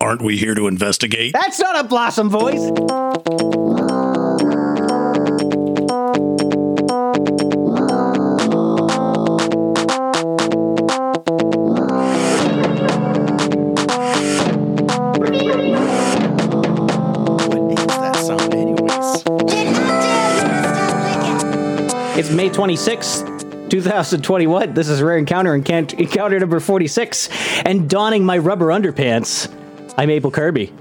[0.00, 1.32] Aren't we here to investigate?
[1.32, 2.70] That's not a Blossom voice.
[16.38, 19.24] What is that sound, anyways?
[22.16, 24.74] It's May 26th, 2021.
[24.74, 27.28] This is Rare Encounter, encounter, encounter number 46.
[27.64, 29.52] And donning my rubber underpants,
[29.98, 30.72] I'm Able Kirby.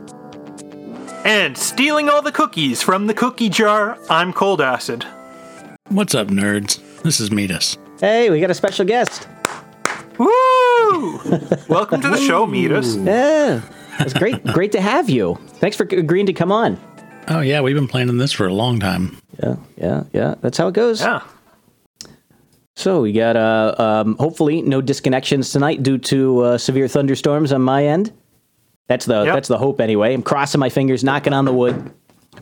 [1.25, 5.05] And stealing all the cookies from the cookie jar, I'm Cold Acid.
[5.89, 6.79] What's up, nerds?
[7.01, 7.79] This is Medus.
[7.99, 9.27] Hey, we got a special guest.
[10.19, 10.27] Woo!
[11.67, 12.95] Welcome to the show, Medus.
[13.03, 13.63] Yeah,
[13.99, 14.43] it's great.
[14.53, 15.39] great to have you.
[15.55, 16.79] Thanks for agreeing to come on.
[17.27, 19.17] Oh yeah, we've been planning this for a long time.
[19.41, 20.35] Yeah, yeah, yeah.
[20.41, 21.01] That's how it goes.
[21.01, 21.23] Yeah.
[22.75, 27.63] So we got uh, um, hopefully no disconnections tonight due to uh, severe thunderstorms on
[27.63, 28.13] my end.
[28.87, 29.33] That's the Yep.
[29.35, 30.13] that's the hope anyway.
[30.13, 31.91] I'm crossing my fingers, knocking on the wood.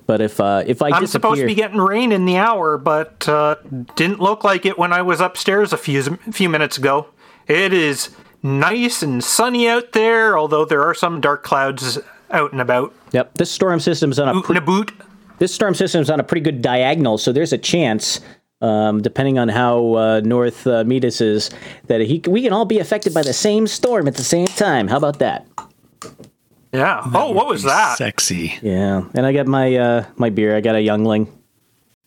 [0.07, 3.27] But if uh, if I I'm supposed to be getting rain in the hour, but
[3.27, 3.55] uh,
[3.95, 7.07] didn't look like it when I was upstairs a few few minutes ago.
[7.47, 8.09] It is
[8.43, 11.97] nice and sunny out there, although there are some dark clouds
[12.31, 12.93] out and about.
[13.11, 14.91] yep, this storm system's on a pre- a boot.
[15.39, 18.19] this storm system's on a pretty good diagonal, so there's a chance,
[18.61, 21.49] um, depending on how uh, north uh, is,
[21.87, 24.87] that he we can all be affected by the same storm at the same time.
[24.87, 25.47] How about that?
[26.75, 27.01] Yeah.
[27.13, 27.97] oh, what was that?
[27.97, 28.53] Sexy.
[28.61, 30.55] Yeah, and I got my uh, my beer.
[30.55, 31.27] I got a Youngling.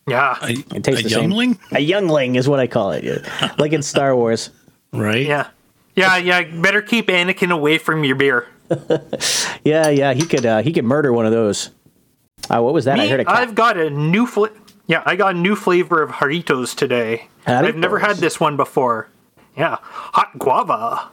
[0.07, 0.37] Yeah.
[0.41, 1.21] A, It tastes a the same.
[1.29, 3.53] youngling, A Youngling is what I call it, yeah.
[3.59, 4.49] like in Star Wars.
[4.91, 5.25] right?
[5.25, 5.47] Yeah.
[5.95, 6.43] Yeah, yeah.
[6.43, 8.47] Better keep Anakin away from your beer.
[9.63, 11.69] Yeah, yeah, he could uh, he could murder one of those.
[12.49, 12.99] Uh, what was that?
[12.99, 13.35] I heard a cat.
[13.35, 14.51] I've got a new fla-
[14.87, 17.27] Yeah, I got a new flavor of Jarritos today.
[17.45, 19.09] I've never had this one before.
[19.57, 21.09] Yeah, hot guava.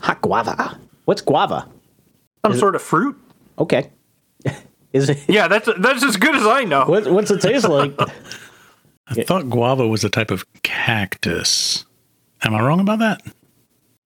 [0.00, 0.78] hot guava.
[1.06, 1.66] What's guava?
[2.44, 3.16] Some sort of fruit.
[3.58, 3.90] Okay.
[4.92, 5.18] Is it?
[5.28, 6.84] Yeah, that's that's as good as I know.
[6.86, 7.94] What, what's it taste like?
[9.08, 11.84] I thought guava was a type of cactus.
[12.42, 13.22] Am I wrong about that?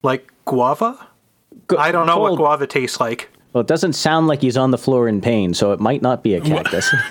[0.02, 1.08] Like guava?
[1.66, 3.28] Gu- I don't know cold- what guava tastes like.
[3.52, 6.22] Well, it doesn't sound like he's on the floor in pain, so it might not
[6.22, 6.92] be a cactus.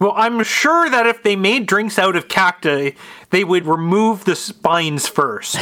[0.00, 2.92] Well, I'm sure that if they made drinks out of cacti,
[3.30, 5.56] they would remove the spines first.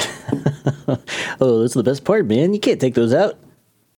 [1.41, 2.53] oh, that's the best part, man.
[2.55, 3.39] You can't take those out.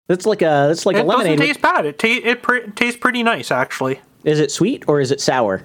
[0.07, 1.33] That's like a that's like a lemonade.
[1.33, 1.85] it doesn't taste bad.
[1.85, 3.99] It ta- it pr- tastes pretty nice actually.
[4.23, 5.63] Is it sweet or is it sour?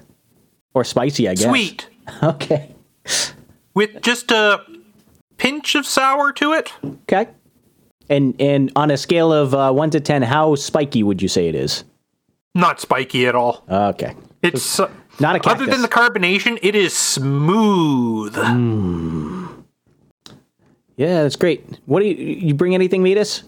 [0.75, 1.45] Or spicy, I guess.
[1.49, 1.89] Sweet
[2.23, 2.75] Okay.
[3.75, 4.61] with just a
[5.37, 6.73] pinch of sour to it.
[7.03, 7.29] Okay.
[8.09, 11.49] And and on a scale of uh, one to ten, how spiky would you say
[11.49, 11.85] it is?
[12.55, 13.65] Not spiky at all.
[13.69, 14.15] Okay.
[14.43, 14.91] It's uh,
[15.21, 18.37] Not a other than the carbonation, it is smooth.
[20.97, 21.81] Yeah, that's great.
[21.87, 23.43] What do you you bring anything, Medus?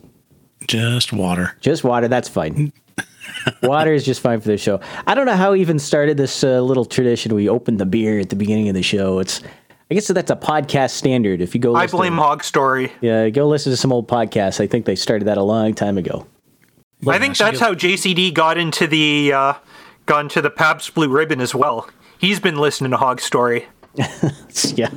[0.67, 1.57] Just water.
[1.61, 2.09] Just water.
[2.09, 2.73] That's fine.
[3.63, 4.81] water is just fine for the show.
[5.07, 7.35] I don't know how we even started this uh, little tradition.
[7.35, 9.19] We opened the beer at the beginning of the show.
[9.19, 9.43] It's
[9.91, 11.41] I guess that's a podcast standard.
[11.41, 12.91] If you go, I listen blame Hog Story.
[13.01, 14.61] yeah, go listen to some old podcasts.
[14.61, 16.27] I think they started that a long time ago.
[17.07, 19.55] I think that's how JCD got into the uh,
[20.07, 21.89] got into the Pabst Blue Ribbon as well.
[22.19, 23.67] He's been listening to Hog Story.
[24.75, 24.91] yeah,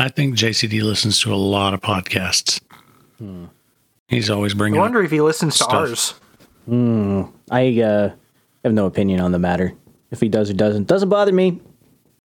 [0.00, 2.60] I think JCD listens to a lot of podcasts.
[4.08, 4.78] He's always I bringing.
[4.80, 5.74] up- wonder if he listens to Stuff.
[5.74, 6.14] ours.
[7.50, 8.10] I uh,
[8.64, 9.74] have no opinion on the matter.
[10.10, 11.60] If he does or doesn't, doesn't bother me.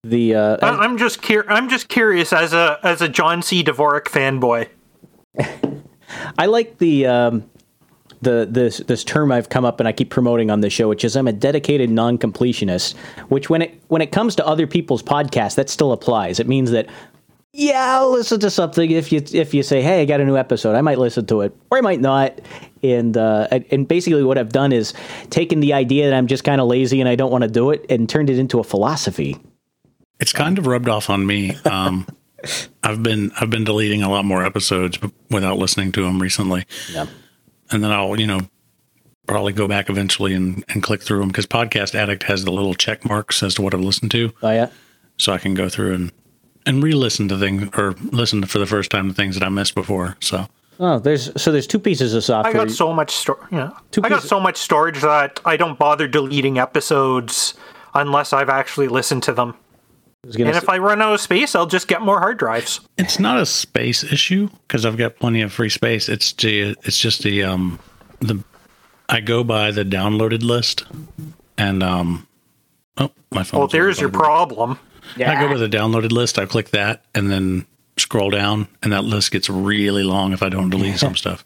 [0.03, 3.64] The uh, I- I'm just cur- I'm just curious as a as a John C.
[3.64, 4.68] Dvorak fanboy.
[6.38, 7.50] I like the um,
[8.22, 11.03] the this this term I've come up and I keep promoting on the show, which
[11.03, 12.96] is I'm a dedicated non-completionist.
[13.30, 16.40] Which when it when it comes to other people's podcasts, that still applies.
[16.40, 16.88] It means that
[17.57, 20.35] yeah, I'll listen to something if you if you say, hey, I got a new
[20.38, 22.39] episode, I might listen to it, or I might not.
[22.83, 24.93] And uh, and- basically, what I've done is
[25.29, 27.71] taken the idea that I'm just kind of lazy and I don't want to do
[27.71, 29.38] it, and turned it into a philosophy.
[30.19, 31.55] It's kind of rubbed off on me.
[31.66, 32.05] Um,
[32.83, 34.99] I've been I've been deleting a lot more episodes
[35.31, 37.07] without listening to them recently, Yeah.
[37.72, 38.41] and then I'll you know
[39.28, 42.75] probably go back eventually and, and click through them because Podcast Addict has the little
[42.75, 44.69] check marks as to what I've listened to, Oh yeah.
[45.17, 46.11] so I can go through and
[46.66, 49.76] and re-listen to things or listen for the first time to things that I missed
[49.76, 50.17] before.
[50.22, 50.47] So
[50.79, 52.50] Oh, there's so there's two pieces of software.
[52.50, 52.66] I software.
[52.67, 53.41] got so much storage.
[53.52, 57.53] Yeah, Two I got so much storage that I don't bother deleting episodes
[57.94, 59.56] unless I've actually listened to them.
[60.23, 62.20] I was gonna And say- if I run out of space, I'll just get more
[62.20, 62.82] hard drives.
[62.97, 66.09] it's not a space issue because I've got plenty of free space.
[66.09, 67.79] It's the it's just the um
[68.20, 68.44] the
[69.08, 70.84] I go by the downloaded list
[71.58, 72.28] and um
[72.97, 73.59] oh my phone.
[73.59, 74.78] Well, there's your problem.
[75.17, 76.37] I go by the downloaded list.
[76.37, 77.66] I click that and then
[77.97, 81.46] scroll down, and that list gets really long if I don't delete some stuff.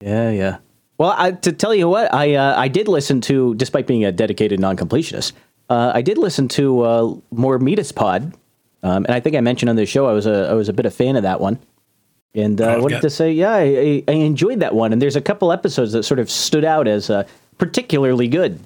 [0.00, 0.58] Yeah, yeah.
[0.98, 4.12] Well, I, to tell you what, I uh, I did listen to, despite being a
[4.12, 5.32] dedicated non-completionist,
[5.68, 8.34] uh, I did listen to uh, more MedusPod,
[8.82, 10.72] um, and I think I mentioned on the show I was a I was a
[10.72, 11.58] bit of fan of that one,
[12.34, 13.00] and uh, I wanted yeah.
[13.00, 16.20] to say, yeah, I, I enjoyed that one, and there's a couple episodes that sort
[16.20, 17.24] of stood out as uh,
[17.58, 18.60] particularly good.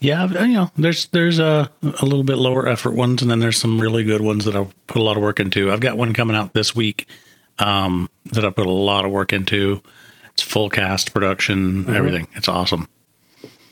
[0.00, 3.56] Yeah, you know, there's there's a a little bit lower effort ones, and then there's
[3.58, 5.72] some really good ones that I've put a lot of work into.
[5.72, 7.06] I've got one coming out this week
[7.58, 9.82] um, that I put a lot of work into.
[10.32, 12.26] It's full cast production, everything.
[12.34, 12.88] It's awesome.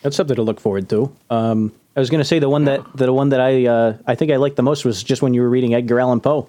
[0.03, 1.15] That's something to look forward to.
[1.31, 4.15] Um, I was going to say the one that the one that I uh, I
[4.15, 6.49] think I liked the most was just when you were reading Edgar Allan Poe.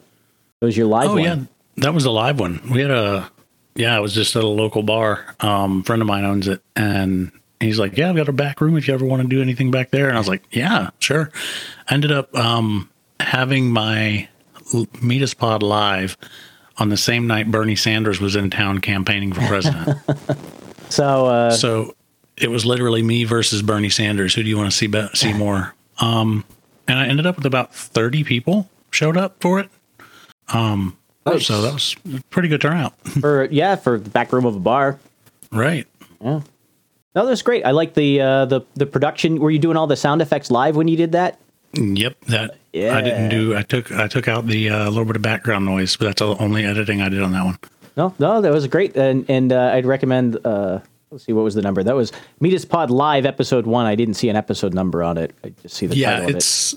[0.61, 1.23] It was your live Oh one.
[1.23, 1.39] yeah,
[1.77, 2.61] that was a live one.
[2.71, 3.29] We had a
[3.75, 5.35] yeah, it was just at a local bar.
[5.39, 7.31] Um, friend of mine owns it, and
[7.65, 9.71] he's like, "Yeah, I've got a back room if you ever want to do anything
[9.71, 11.31] back there." And I was like, "Yeah, sure."
[11.89, 12.89] I ended up um,
[13.19, 14.27] having my
[14.71, 16.17] MedusPod live
[16.77, 19.97] on the same night Bernie Sanders was in town campaigning for president.
[20.89, 21.95] So uh, so
[22.37, 24.35] it was literally me versus Bernie Sanders.
[24.35, 25.73] Who do you want to see be- see more?
[25.99, 26.45] Um,
[26.87, 29.69] and I ended up with about thirty people showed up for it.
[30.49, 30.95] Um,
[31.39, 32.93] so that was a pretty good turnout.
[33.21, 34.99] for yeah for the back room of a bar.
[35.51, 35.87] right.
[37.15, 37.65] No, that's great.
[37.65, 39.39] I like the uh, the the production.
[39.39, 41.39] Were you doing all the sound effects live when you did that?
[41.73, 42.19] Yep.
[42.25, 43.55] That I didn't do.
[43.55, 46.35] I took I took out the uh, little bit of background noise, but that's the
[46.37, 47.57] only editing I did on that one.
[47.95, 48.95] No, no, that was great.
[48.97, 50.37] And and uh, I'd recommend.
[50.45, 50.79] Uh,
[51.11, 51.83] let's see, what was the number?
[51.83, 52.11] That was
[52.41, 53.85] MedusPod Live episode one.
[53.85, 55.35] I didn't see an episode number on it.
[55.43, 56.37] I just see the Yeah, title of it.
[56.37, 56.75] it's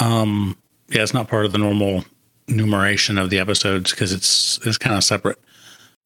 [0.00, 0.56] um
[0.88, 2.04] yeah, it's not part of the normal
[2.48, 5.38] numeration of the episodes because it's it's kind of separate.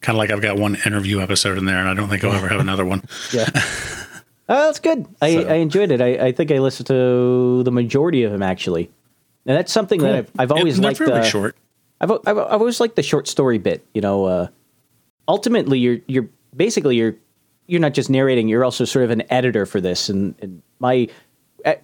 [0.01, 2.31] Kind of like I've got one interview episode in there, and I don't think I'll
[2.33, 3.03] ever have another one.
[3.33, 3.47] Yeah.
[4.49, 5.05] Oh, that's good.
[5.21, 6.01] I, So- I enjoyed it.
[6.01, 8.89] I, I think I listened to the majority of them actually,
[9.45, 10.97] and that's something that I've, I've always And they're liked.
[10.99, 11.55] fairly uh, short.
[12.01, 13.85] I've, I've, I've always liked the short story bit.
[13.93, 14.47] You know, uh,
[15.27, 17.15] ultimately, you're you're basically you're
[17.67, 18.47] you're not just narrating.
[18.47, 20.09] You're also sort of an editor for this.
[20.09, 21.07] And, and my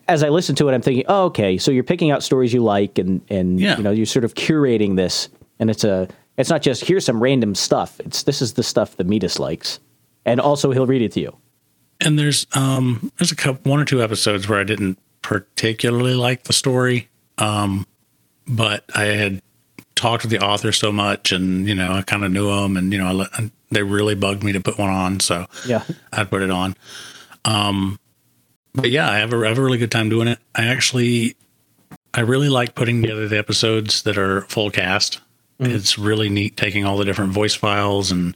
[0.08, 2.64] as I listen to it, I'm thinking, oh, okay, so you're picking out stories you
[2.64, 3.78] like, and and Yeah.
[3.78, 5.30] you know, you're sort of curating this,
[5.60, 6.08] and it's a
[6.38, 8.00] it's not just here's some random stuff.
[8.02, 9.80] It's this is the stuff that Medus likes,
[10.26, 11.38] and also he'll read it to you.
[12.02, 16.44] and there's um there's a couple one or two episodes where I didn't particularly like
[16.44, 17.86] the story, um,
[18.48, 19.42] but I had
[19.96, 22.92] talked to the author so much, and you know I kind of knew them, and
[22.94, 23.30] you know I let,
[23.72, 25.84] they really bugged me to put one on, so Yeah.
[26.14, 26.76] I put it on.
[27.44, 28.00] Um,
[28.74, 30.40] but yeah, I have a, I have a really good time doing it.
[30.56, 31.36] I actually
[32.14, 35.20] I really like putting together the episodes that are full cast.
[35.60, 35.74] Mm.
[35.74, 38.36] It's really neat taking all the different voice files and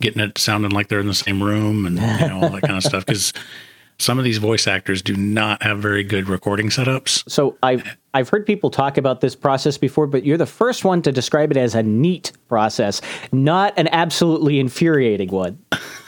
[0.00, 2.76] getting it sounding like they're in the same room and you know all that kind
[2.76, 3.32] of stuff because
[3.98, 7.28] some of these voice actors do not have very good recording setups.
[7.30, 11.02] So I've I've heard people talk about this process before, but you're the first one
[11.02, 15.58] to describe it as a neat process, not an absolutely infuriating one,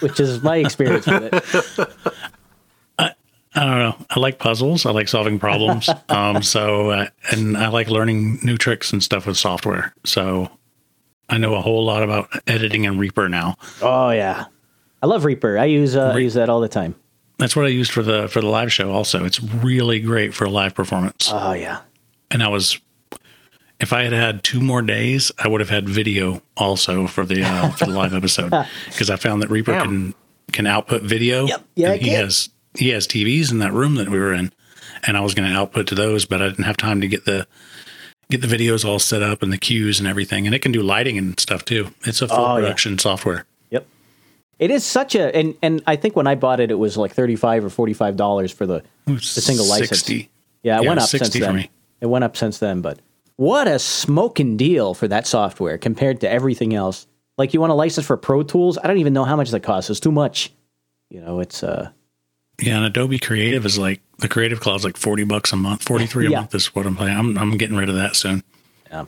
[0.00, 2.14] which is my experience with it.
[3.54, 4.06] I don't know.
[4.10, 4.84] I like puzzles.
[4.84, 5.88] I like solving problems.
[6.08, 9.94] um, so uh, and I like learning new tricks and stuff with software.
[10.04, 10.50] So
[11.28, 13.56] I know a whole lot about editing in Reaper now.
[13.80, 14.46] Oh yeah,
[15.02, 15.58] I love Reaper.
[15.58, 16.94] I use uh, I use that all the time.
[17.38, 18.92] That's what I used for the for the live show.
[18.92, 21.30] Also, it's really great for a live performance.
[21.32, 21.80] Oh yeah,
[22.30, 22.78] and I was,
[23.80, 27.42] if I had had two more days, I would have had video also for the
[27.42, 28.50] uh, for the live episode
[28.86, 29.84] because I found that Reaper Damn.
[29.86, 30.14] can
[30.52, 31.46] can output video.
[31.46, 31.64] Yep.
[31.74, 32.24] Yeah, and he can.
[32.24, 34.52] has he has TVs in that room that we were in,
[35.06, 37.24] and I was going to output to those, but I didn't have time to get
[37.24, 37.46] the
[38.30, 40.82] get the videos all set up and the cues and everything, and it can do
[40.82, 41.90] lighting and stuff too.
[42.04, 42.62] It's a full Oh, yeah.
[42.62, 43.44] production software.
[43.70, 43.86] yep.
[44.58, 47.12] It is such a and and I think when I bought it, it was like
[47.12, 50.08] thirty five or forty five dollars for the the single license.
[50.08, 50.28] Yeah, it
[50.62, 51.68] Yeah, went up 60 since then.
[52.00, 52.98] It went up since then, but
[53.36, 57.06] what a smoking deal for that software compared to everything else.
[57.36, 58.78] Like you want a license for Pro Tools?
[58.78, 59.90] I don't even know how much that costs.
[59.90, 60.52] It's too much.
[61.10, 61.90] You know, it's uh
[62.60, 65.82] Yeah, and Adobe Creative is like the Creative Cloud is like forty bucks a month,
[65.82, 66.40] forty three a Yeah.
[66.40, 67.16] month is what I'm paying.
[67.16, 68.42] I'm I'm getting rid of that soon.
[68.90, 69.06] Yeah,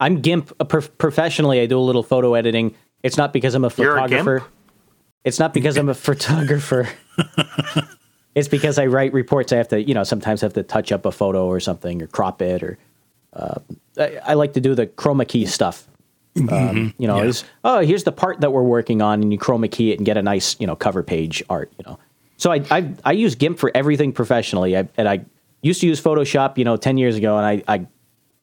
[0.00, 1.60] I'm GIMP uh, prof- professionally.
[1.60, 2.74] I do a little photo editing.
[3.02, 4.44] It's not because I'm a You're a photographer.
[5.24, 6.88] it's not because I'm a photographer.
[8.34, 9.52] it's because I write reports.
[9.52, 12.06] I have to, you know, sometimes have to touch up a photo or something or
[12.06, 12.78] crop it or.
[13.32, 13.58] Uh,
[13.98, 15.88] I, I like to do the chroma key stuff.
[16.50, 17.24] Um, you know, Yeah.
[17.24, 20.06] is oh here's the part that we're working on, and you chroma key it and
[20.06, 21.72] get a nice you know cover page art.
[21.78, 21.98] You know,
[22.42, 24.76] so I I, I use GIMP for everything professionally.
[24.76, 25.24] I, and I
[25.62, 27.86] used to use Photoshop, you know, ten years ago, and I, I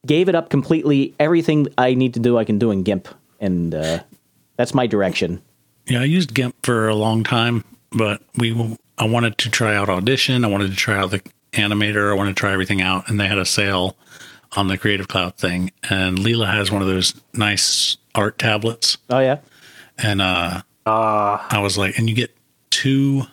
[0.06, 1.14] gave it up completely.
[1.18, 3.08] Everything I need to do, I can do in GIMP,
[3.40, 4.00] and uh,
[4.56, 5.42] that's my direction.
[5.86, 9.88] Yeah, I used GIMP for a long time, but we I wanted to try out
[9.90, 10.44] Audition.
[10.44, 11.20] I wanted to try out the
[11.52, 12.10] Animator.
[12.10, 13.96] I wanted to try everything out, and they had a sale
[14.56, 15.72] on the Creative Cloud thing.
[15.90, 19.38] And Leela has one of those nice art tablets, Oh yeah,
[19.98, 22.34] and uh, Uh, I was like, and you get
[22.70, 23.24] two,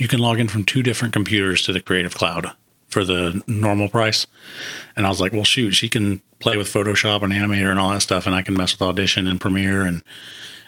[0.00, 2.52] you can log in from two different computers to the Creative Cloud
[2.88, 4.26] for the normal price.
[4.96, 7.90] And I was like, well, shoot, she can play with Photoshop and Animator and all
[7.90, 10.02] that stuff, and I can mess with Audition and Premiere and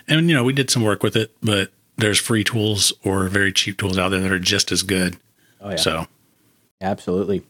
[0.08, 3.52] and you know we did some work with it, but there's free tools or very
[3.52, 5.16] cheap tools out there that are just as good.
[5.60, 6.06] Oh yeah, So
[6.80, 7.42] absolutely.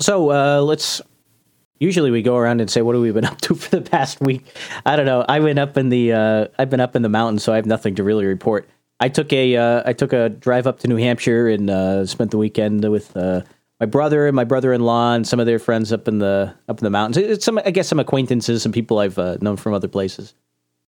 [0.00, 1.00] So uh, let's.
[1.78, 4.20] Usually we go around and say, "What have we been up to for the past
[4.20, 4.44] week?"
[4.84, 5.24] I don't know.
[5.28, 6.12] I went up in the.
[6.12, 8.68] Uh, I've been up in the mountains, so I have nothing to really report.
[9.00, 9.56] I took a.
[9.56, 13.16] Uh, I took a drive up to New Hampshire and uh, spent the weekend with
[13.16, 13.42] uh,
[13.80, 16.84] my brother and my brother-in-law and some of their friends up in the up in
[16.84, 17.18] the mountains.
[17.18, 20.34] It's some, I guess, some acquaintances, some people I've uh, known from other places.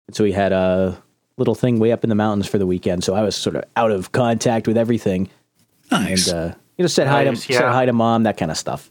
[0.07, 1.03] And so we had a
[1.37, 3.03] little thing way up in the mountains for the weekend.
[3.03, 5.29] So I was sort of out of contact with everything,
[5.91, 6.29] nice.
[6.29, 8.57] and uh, you know, said hi Nice, to said hi to mom, that kind of
[8.57, 8.91] stuff.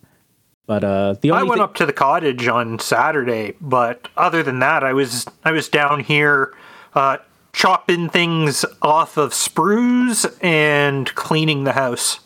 [0.68, 4.60] But uh, the I went thi- up to the cottage on Saturday, but other than
[4.60, 6.54] that, I was I was down here
[6.96, 7.18] uh,
[7.56, 12.20] chopping things off of sprues and cleaning the house.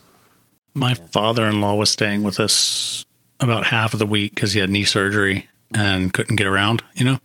[0.73, 3.05] My father-in-law was staying with us
[3.39, 7.05] about half of the week because he had knee surgery and couldn't get around, you
[7.05, 7.19] know.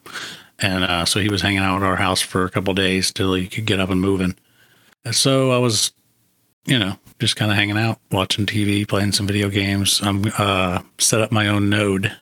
[0.58, 3.10] And uh, so he was hanging out at our house for a couple of days
[3.10, 4.36] till he could get up and moving.
[5.06, 5.92] And so I was,
[6.66, 10.02] you know, just kind of hanging out, watching TV, playing some video games.
[10.02, 12.14] I'm uh, set up my own node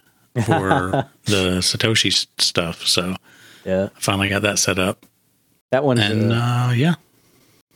[0.47, 3.17] for the Satoshi stuff, so
[3.65, 5.07] yeah, I finally got that set up.
[5.73, 6.95] That one's And uh, uh, yeah,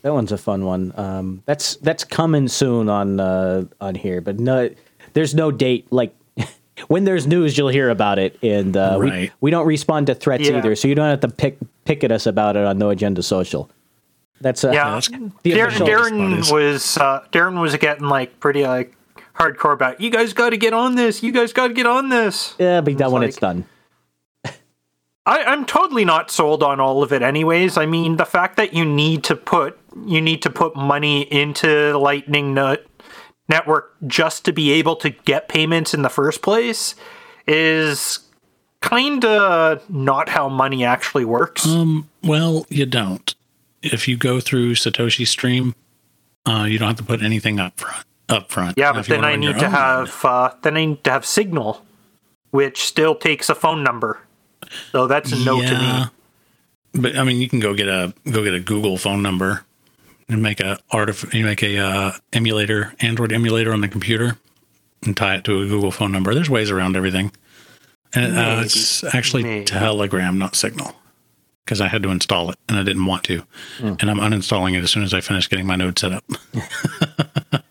[0.02, 0.92] that one's a fun one.
[0.96, 4.70] Um, that's that's coming soon on uh, on here, but no,
[5.14, 5.86] there's no date.
[5.90, 6.14] Like
[6.88, 9.32] when there's news, you'll hear about it, and uh, we Right.
[9.40, 10.58] we don't respond to threats Yeah.
[10.58, 13.22] either, so you don't have to pick pick at us about it on No Agenda
[13.22, 13.68] Social.
[14.40, 15.08] That's uh, Yeah, that's-
[15.42, 18.94] the Dar- official Darren was uh, Darren was getting like pretty like
[19.34, 21.22] hardcore about you guys got to get on this.
[21.22, 22.54] You guys got to get on this.
[22.58, 23.64] yeah, be done when like- it's done.
[25.26, 27.76] I, I'm totally not sold on all of it anyways.
[27.76, 31.98] I mean the fact that you need to put you need to put money into
[31.98, 32.86] Lightning Nut
[33.48, 36.94] network just to be able to get payments in the first place
[37.46, 38.20] is
[38.82, 41.66] kinda not how money actually works.
[41.66, 43.34] Um, well, you don't.
[43.82, 45.74] If you go through Satoshi Stream,
[46.44, 48.04] uh, you don't have to put anything up front.
[48.28, 48.76] Up front.
[48.76, 51.84] yeah, Now, but then I need to have uh, then I need to have Signal,
[52.50, 54.20] which still takes a phone number.
[54.92, 56.04] So that's a no to me.
[57.00, 59.64] But I mean, you can go get a go get a Google phone number
[60.28, 64.38] and make a artif- you make a uh, emulator, Android emulator on the computer,
[65.04, 66.34] and tie it to a Google phone number.
[66.34, 67.32] There's ways around everything.
[68.14, 69.64] And uh, it's actually Maybe.
[69.66, 70.94] Telegram, not Signal,
[71.64, 73.42] because I had to install it and I didn't want to,
[73.78, 73.94] Hmm.
[74.00, 76.24] and I'm uninstalling it as soon as I finish getting my node set up.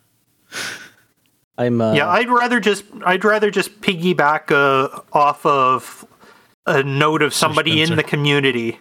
[1.57, 6.05] I'm uh, Yeah, I'd rather just I'd rather just piggyback uh, off of
[6.65, 8.79] a note of somebody in the community.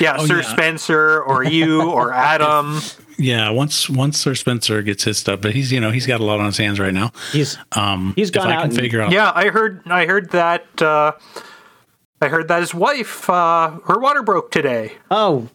[0.00, 0.52] Yeah, Oh, Sir yeah.
[0.52, 2.80] Spencer or you or Adam.
[3.18, 6.24] Yeah, once once Sir Spencer gets his stuff, but he's you know he's got a
[6.24, 7.12] lot on his hands right now.
[7.32, 9.12] he's Um, He's if gone I out can and- figure out.
[9.12, 11.12] Yeah, I heard I heard that uh,
[12.20, 14.92] I heard that his wife uh, her water broke today.
[15.10, 15.48] Oh,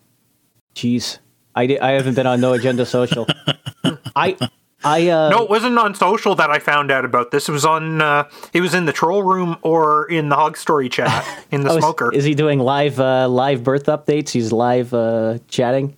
[0.76, 1.20] jeez.
[1.54, 3.28] I, di- I haven't been on No Agenda Social.
[4.16, 4.38] I
[4.84, 7.50] I uh No, it wasn't on social that I found out about this.
[7.50, 10.90] It was on uh, it was in the troll room or in the hog story
[10.90, 12.14] chat in the oh, smoker.
[12.14, 14.30] Is, he doing live uh live birth updates?
[14.30, 15.96] He's live uh chatting.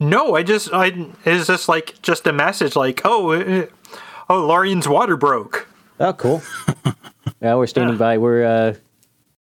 [0.00, 0.92] No, I just I
[1.24, 3.66] is this like just a message like oh uh,
[4.28, 5.68] oh Lorian's water broke.
[5.98, 6.42] Oh, cool.
[7.40, 8.18] yeah, we're standing by.
[8.18, 8.74] We're uh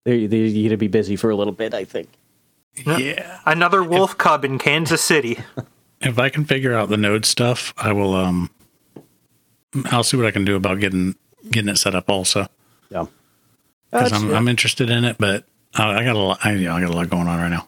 [0.05, 2.09] they're, they're going to be busy for a little bit, I think.
[2.87, 3.41] yeah.
[3.47, 5.38] Another wolf cub in Kansas City.
[6.00, 8.14] If I can figure out the node stuff, I will.
[8.14, 8.50] Um,
[9.87, 11.16] I'll see what I can do about getting
[11.50, 12.47] getting it set up also
[12.90, 13.07] Yeah.
[13.90, 15.45] because I'm I'm interested in it, but
[15.78, 16.38] uh, I got a lot.
[16.45, 17.66] I, yeah, I got a lot going on right now.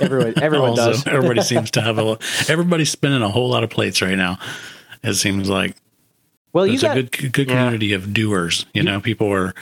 [0.00, 1.06] Everyone everyone also, does.
[1.06, 2.02] everybody seems to have a.
[2.02, 2.18] lo-
[2.48, 4.38] Everybody's spinning a whole lot of plates right now.
[5.02, 5.76] It seems like
[6.52, 7.56] Well, you there's got a good good Yeah.
[7.56, 8.64] community of doers.
[8.72, 9.54] You know, people are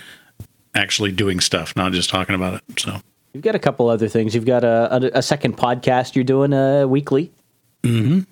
[0.75, 2.81] actually doing stuff, not just talking about it.
[2.81, 3.01] So
[3.33, 4.35] you've got a couple other things.
[4.35, 7.33] You've got a a, a second podcast you're doing uh weekly.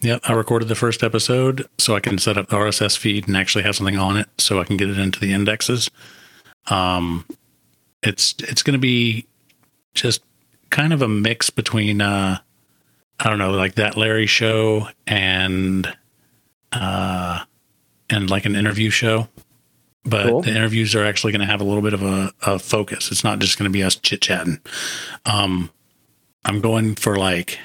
[0.00, 3.36] Yep, I recorded the first episode so I can set up the RSS feed and
[3.36, 5.90] actually have something on it so I can get it into the indexes.
[6.66, 7.24] Um,
[8.02, 9.26] it's it's going to be
[9.94, 10.22] just
[10.70, 12.38] kind of a mix between uh,
[13.20, 15.94] I don't know, like that Larry show and
[16.72, 17.44] uh,
[18.10, 19.28] and like an interview show.
[20.06, 20.42] But Cool.
[20.42, 23.10] the interviews are actually going to have a little bit of a, a focus.
[23.10, 24.58] It's not just going to be us chit chatting.
[25.24, 25.70] Um,
[26.44, 27.58] I'm going for like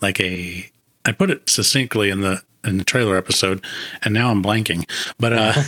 [0.00, 0.68] like a
[1.04, 3.64] I put it succinctly in the in the trailer episode,
[4.02, 4.88] and now I'm blanking.
[5.18, 5.52] But uh,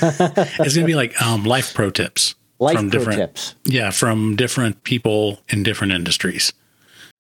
[0.61, 3.55] it's gonna be like um, life pro tips Life from pro different tips.
[3.65, 6.53] yeah from different people in different industries.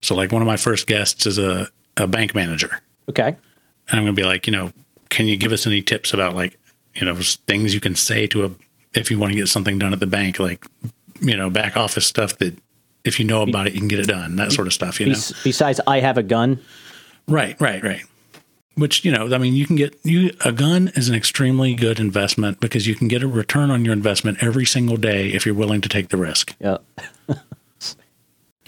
[0.02, 2.80] So like one of my first guests is a a bank manager.
[3.08, 3.28] Okay.
[3.88, 4.72] And I'm going to be like, you know,
[5.10, 6.58] can you give us any tips about like,
[6.94, 7.14] you know,
[7.46, 8.50] things you can say to a,
[8.94, 10.64] if you want to get something done at the bank, like,
[11.20, 12.56] you know, back office stuff that
[13.04, 15.06] if you know about it, you can get it done, that sort of stuff, you
[15.06, 15.18] know?
[15.42, 16.60] Besides, I have a gun.
[17.28, 18.02] Right, right, right.
[18.74, 22.00] Which, you know, I mean, you can get you a gun is an extremely good
[22.00, 25.54] investment because you can get a return on your investment every single day if you're
[25.54, 26.54] willing to take the risk.
[26.60, 26.78] Yeah.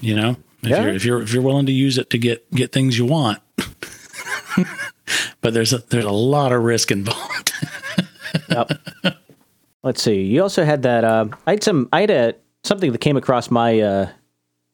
[0.01, 0.83] You know, if Yeah.
[0.83, 3.39] you're if you're if you're willing to use it to get get things you want,
[5.41, 7.53] but there's a there's a lot of risk involved.
[8.49, 8.73] Yep.
[9.85, 10.23] Let's see.
[10.23, 11.05] You also had that.
[11.05, 11.89] Uh, I had some.
[11.93, 12.35] I had a
[12.65, 14.09] something that came across my uh,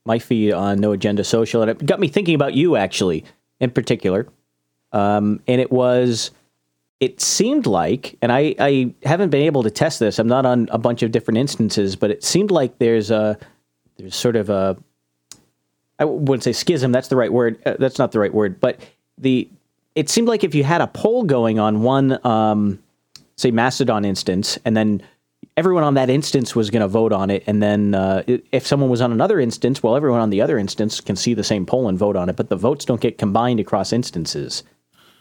[0.06, 3.22] my feed on No Agenda Social, and it got me thinking about you actually,
[3.60, 4.26] in particular.
[4.92, 6.30] Um, and it was.
[6.98, 10.18] It seemed like, and I, I haven't been able to test this.
[10.18, 13.38] I'm not on a bunch of different instances, but it seemed like there's a
[13.96, 14.76] there's sort of a
[16.00, 16.92] I wouldn't say schism.
[16.92, 17.60] That's the right word.
[17.64, 18.58] Uh, that's not the right word.
[18.58, 18.80] But
[19.18, 19.48] the
[19.94, 22.82] it seemed like if you had a poll going on one, um,
[23.36, 25.02] say Mastodon instance, and then
[25.60, 28.88] everyone on that instance was going to vote on it, and then uh, if someone
[28.88, 31.86] was on another instance, well, everyone on the other instance can see the same poll
[31.86, 34.62] and vote on it, but the votes don't get combined across instances.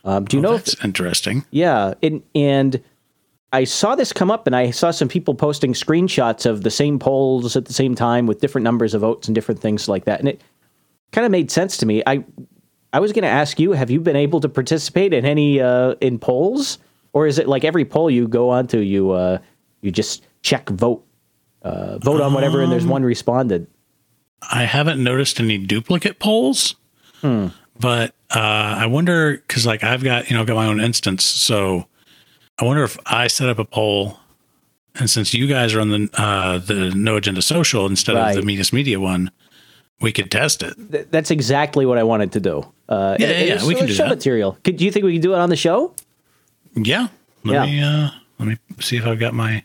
[0.06, 0.54] Um, do you know?
[0.54, 1.44] If, That's interesting.
[1.52, 2.82] yeah, and and
[3.52, 7.00] I saw this come up, and I saw some people posting screenshots of the same
[7.00, 10.22] polls at the same time with different numbers of votes and different things like that,
[10.22, 10.42] and it
[11.12, 12.02] kind of made sense to me.
[12.08, 12.24] I
[12.94, 15.96] I was going to ask you, have you been able to participate in any uh,
[16.00, 16.80] in polls,
[17.12, 19.40] or is it like every poll you go onto, you uh,
[19.82, 21.06] you just check vote,
[21.62, 23.68] uh, vote on whatever, and there's one responded.
[24.52, 26.76] I haven't noticed any duplicate polls,
[27.22, 31.24] but uh, I wonder because like I've got you know I've got my own instance,
[31.24, 31.86] so
[32.60, 34.20] I wonder if I set up a poll,
[34.96, 38.40] and since you guys are on the uh, the No Agenda Social instead of the
[38.42, 38.46] Right.
[38.46, 39.32] Medus Media one,
[40.02, 40.74] we could test it.
[40.92, 42.66] Th- that's exactly what I wanted to do.
[42.88, 44.10] Uh, Yeah, yeah, yeah, we can do show that.
[44.10, 44.58] material.
[44.64, 45.94] Could do you think we could do it on the show?
[46.76, 47.08] Yeah.
[47.44, 47.66] Let Yeah.
[47.66, 49.62] me uh, let me see if I've got my.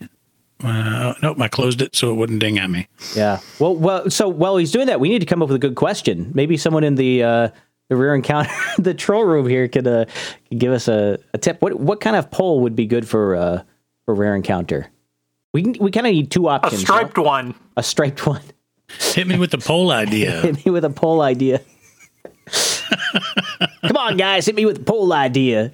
[0.63, 2.87] Uh, nope, I closed it so it wouldn't ding at me.
[3.15, 3.39] Yeah.
[3.59, 4.09] Well, well.
[4.09, 6.31] So while he's doing that, we need to come up with a good question.
[6.33, 7.49] Maybe someone in the uh,
[7.89, 10.05] the rear encounter, the troll room here, could uh,
[10.49, 11.61] could give us a, a tip.
[11.61, 13.63] What what kind of poll would be good for uh,
[14.05, 14.87] for rare encounter?
[15.53, 16.81] We can, we kind of need two options.
[16.81, 16.85] no?
[16.85, 17.55] striped one.
[17.77, 18.41] a striped one.
[18.99, 20.41] Hit me with the poll idea.
[20.41, 21.61] Hit me with a poll idea.
[23.81, 25.71] Come on, guys, hit me with a poll idea.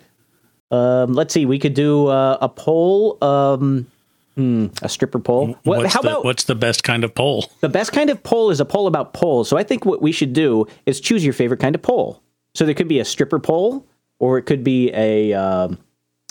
[0.69, 1.45] Um, let's see.
[1.45, 3.17] We could do uh, a poll.
[3.23, 3.87] Um,
[4.35, 5.57] hmm, a stripper pole.
[5.63, 7.49] What, what's how the, about what's the best kind of pole?
[7.61, 9.49] The best kind of pole is a pole about poles.
[9.49, 12.21] So I think what we should do is choose your favorite kind of pole.
[12.53, 13.87] So there could be a stripper pole,
[14.19, 15.77] or it could be a um,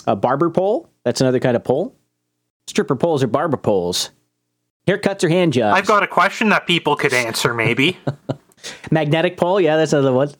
[0.05, 0.89] a barber pole.
[1.03, 1.95] That's another kind of pole.
[2.67, 4.11] Stripper poles or barber poles.
[4.87, 5.77] Haircuts or hand jobs.
[5.77, 7.53] I've got a question that people could answer.
[7.53, 7.97] Maybe
[8.91, 9.59] Magnetic pole.
[9.59, 10.31] Yeah, that's another one.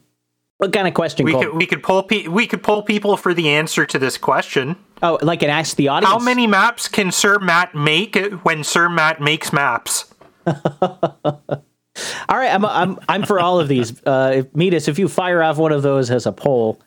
[0.61, 1.25] What kind of question?
[1.25, 1.45] we called?
[1.45, 4.75] could we could pull pe- we could pull people for the answer to this question.
[5.01, 6.11] oh, like an ask the audience.
[6.13, 10.13] How many maps can Sir Matt make when Sir Matt makes maps?
[10.45, 14.01] All right, I'm I'm I'm for all of these.
[14.05, 16.79] Uh, if, Medus, if you fire off one of those as a poll,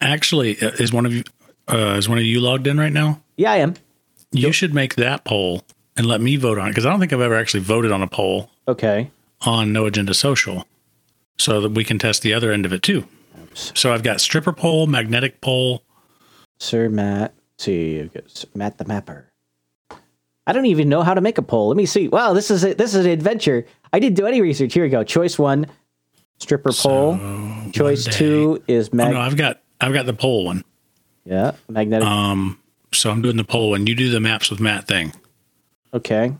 [0.00, 1.24] Actually, uh, is one of you
[1.72, 3.20] uh, is one of you logged in right now?
[3.38, 3.74] yeah, I am.
[4.32, 5.62] You should make that poll
[5.96, 8.02] and let me vote on it because I don't think I've ever actually voted on
[8.02, 9.10] a poll Okay.
[9.46, 10.66] on No Agenda Social,
[11.38, 13.06] so that we can test the other end of it too.
[13.54, 15.82] So I've got stripper pole, magnetic pole.
[16.58, 17.34] Sir Matt.
[17.58, 19.30] see, I've got Sir Matt the Mapper.
[20.46, 21.68] I don't even know how to make a poll.
[21.68, 22.06] Let me see.
[22.08, 23.66] Wow, this is a, this is an adventure.
[23.92, 24.72] I didn't do any research.
[24.74, 25.02] Here we go.
[25.02, 25.66] Choice one,
[26.38, 27.18] stripper poll.
[27.72, 30.64] Choice day- two is Oh, no, I've got I've got the pole one.
[31.24, 32.06] yeah, magnetic.
[32.06, 32.58] Um,
[32.92, 33.86] so I'm doing the pole one.
[33.86, 35.12] You do the maps with Matt thing.
[35.94, 36.32] okay.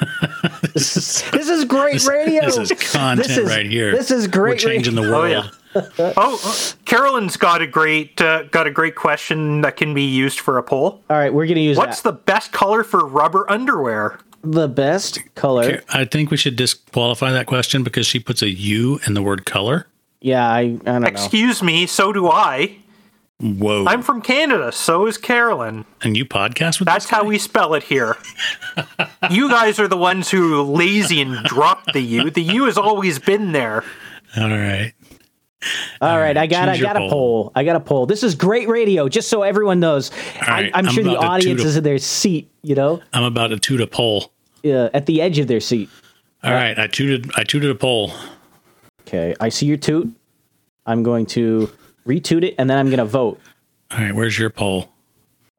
[0.74, 2.44] this, is, this is great radio.
[2.46, 3.92] This is content This is- right here.
[3.92, 4.58] This is We're great.
[4.58, 5.50] changing the Oh world.
[5.74, 6.12] yeah.
[6.16, 10.40] oh, uh, Carolyn's got a great uh, got a great question that can be used
[10.40, 11.00] for a poll.
[11.08, 12.10] All right, we're gonna use What's that.
[12.10, 14.18] the best color for rubber underwear?
[14.42, 15.82] the best color.
[15.90, 19.44] I think we should disqualify that question because she puts a U in the word
[19.44, 19.86] color.
[20.22, 21.08] Yeah, I, I don't know.
[21.08, 22.78] Excuse me, so do I.
[23.40, 23.86] Whoa!
[23.86, 25.86] I'm from Canada, so is Carolyn.
[26.02, 28.16] and you podcast with That's this how we spell it here.
[29.30, 32.30] you guys are the ones who lazy and dropped the U.
[32.30, 33.82] The U has always been there.
[34.36, 34.92] All right.
[36.00, 37.10] All right, I got I choose your got a poll.
[37.10, 37.52] poll.
[37.54, 38.06] I got a poll.
[38.06, 40.10] This is great radio, just so everyone knows.
[40.46, 43.48] right, I, I'm, I'm sure the audience is in their seat, you know, I'm about
[43.48, 44.32] to toot a poll.
[44.64, 45.88] uh, at the edge of their seat.
[46.42, 47.30] All right, I tooted.
[47.36, 48.12] I tooted a poll.
[49.02, 50.10] Okay, I see your toot.
[50.86, 51.70] I'm going to
[52.06, 53.40] retoot it, and then I'm going to vote.
[53.90, 54.88] All right, where's your poll?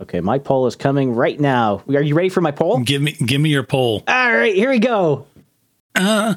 [0.02, 1.84] Okay, my poll is coming right now.
[1.90, 2.80] Are you ready for my poll?
[2.80, 4.04] Give me, give me your poll.
[4.08, 5.28] All right, here we go.
[5.96, 6.36] Uh,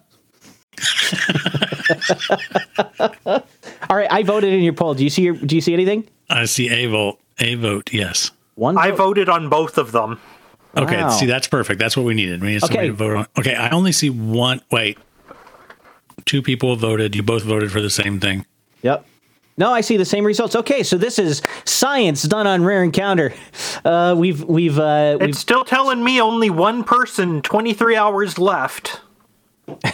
[3.26, 4.94] All right, I voted in your poll.
[4.94, 6.08] Do you see your, do you see anything?
[6.28, 7.18] I see a vote.
[7.38, 7.92] A vote.
[7.92, 8.30] Yes.
[8.54, 10.20] One I voted on both of them.
[10.76, 11.02] Okay.
[11.02, 11.10] Wow.
[11.10, 11.78] See, that's perfect.
[11.78, 12.40] That's what we needed.
[12.42, 12.88] We need somebody Okay.
[12.88, 13.26] to vote on.
[13.38, 13.54] Okay.
[13.54, 14.60] I only see one.
[14.70, 14.98] Wait.
[16.24, 17.14] Two people voted.
[17.14, 18.46] You both voted for the same thing.
[18.82, 19.04] Yep.
[19.56, 20.56] No, I see the same results.
[20.56, 23.32] Okay, so this is science done on rare encounter.
[23.84, 29.00] Uh, we've we've uh, we've It's still telling me only one person, 23 hours left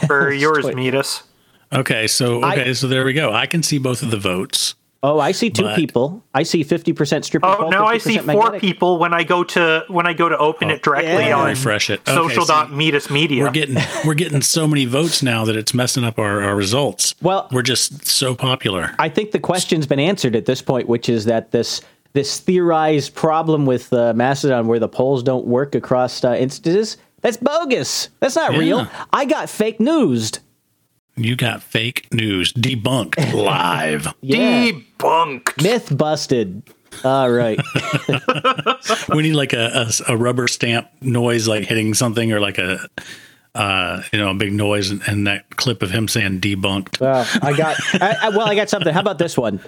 [0.07, 0.77] for yours, Wait.
[0.77, 1.25] Medus.
[1.73, 2.07] Okay.
[2.07, 2.75] So I- okay.
[2.75, 3.33] so there we go.
[3.33, 4.75] I can see both of the votes.
[5.03, 6.25] Oh, I see two But- people.
[6.35, 7.47] I see fifty percent stripper.
[7.47, 10.29] Oh, pole, now I see 50% four people when I go to when I go
[10.29, 11.37] to open it directly yeah.
[11.39, 12.01] on Refresh it.
[12.01, 13.45] Okay, social see, dot meet us media.
[13.45, 17.15] We're getting we're getting so many votes now that it's messing up our, our results.
[17.23, 18.95] Well- we're just so popular.
[18.99, 21.81] I think the question's been answered at this point, which is that this
[22.13, 27.37] this theorized problem with uh, Mastodon, where the polls don't work across uh, instances, that's
[27.37, 28.09] bogus.
[28.19, 28.59] That's not Yeah.
[28.59, 28.89] real.
[29.13, 30.41] I got fake newsed.
[31.16, 34.09] You got fake news debunked live.
[34.23, 35.62] Yeah, Debunked.
[35.62, 36.62] myth busted.
[37.05, 37.59] All right.
[39.14, 42.88] we need like a, a, a rubber stamp noise, like hitting something, or like a
[43.55, 47.01] uh, you know a big noise, and, and that clip of him saying debunked.
[47.01, 47.77] Well, I got.
[48.01, 48.92] I, I, well, I got something.
[48.92, 49.61] How about this one?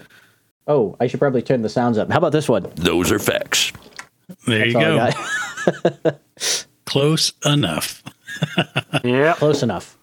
[0.66, 2.10] Oh, I should probably turn the sounds up.
[2.10, 2.66] How about this one?
[2.76, 3.72] Those are facts.
[4.46, 5.16] There you That's
[6.04, 6.18] all go.
[6.86, 8.02] Close enough.
[9.04, 9.34] Yeah.
[9.34, 9.98] Close enough.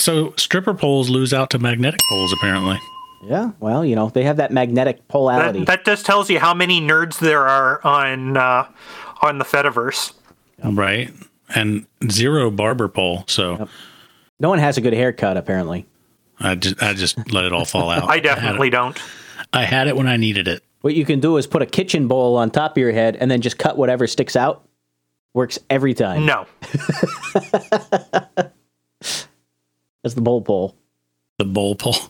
[0.00, 2.78] So stripper poles lose out to magnetic poles, apparently.
[3.22, 3.50] Yeah.
[3.60, 5.60] Well, you know they have that magnetic polarity.
[5.60, 8.66] That, that just tells you how many nerds there are on uh,
[9.20, 10.14] on the Fediverse.
[10.64, 11.12] Right.
[11.54, 13.24] And zero barber pole.
[13.26, 13.68] So
[14.38, 15.86] no one has a good haircut apparently.
[16.38, 18.08] I just I just let it all fall out.
[18.08, 18.98] I definitely it, don't.
[19.52, 20.62] I had it when I needed it.
[20.80, 23.30] What you can do is put a kitchen bowl on top of your head and
[23.30, 24.66] then just cut whatever sticks out.
[25.34, 26.24] Works every time.
[26.24, 26.46] No.
[30.02, 30.76] That's the bowl pole.
[31.38, 31.94] The bowl pole.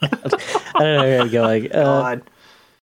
[0.02, 1.42] I don't know where to go.
[1.42, 2.30] Like, uh, God.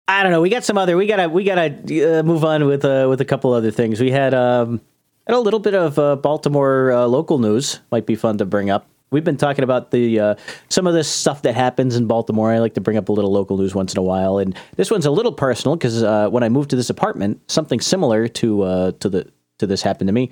[0.07, 0.41] I don't know.
[0.41, 0.95] We got some other.
[0.95, 1.27] We gotta.
[1.27, 3.99] We gotta uh, move on with uh, with a couple other things.
[3.99, 4.79] We had um
[5.25, 7.81] had a little bit of uh, Baltimore uh, local news.
[7.91, 8.87] Might be fun to bring up.
[9.09, 10.35] We've been talking about the uh,
[10.69, 12.51] some of this stuff that happens in Baltimore.
[12.51, 14.89] I like to bring up a little local news once in a while, and this
[14.89, 18.61] one's a little personal because uh, when I moved to this apartment, something similar to
[18.61, 20.31] uh, to the to this happened to me.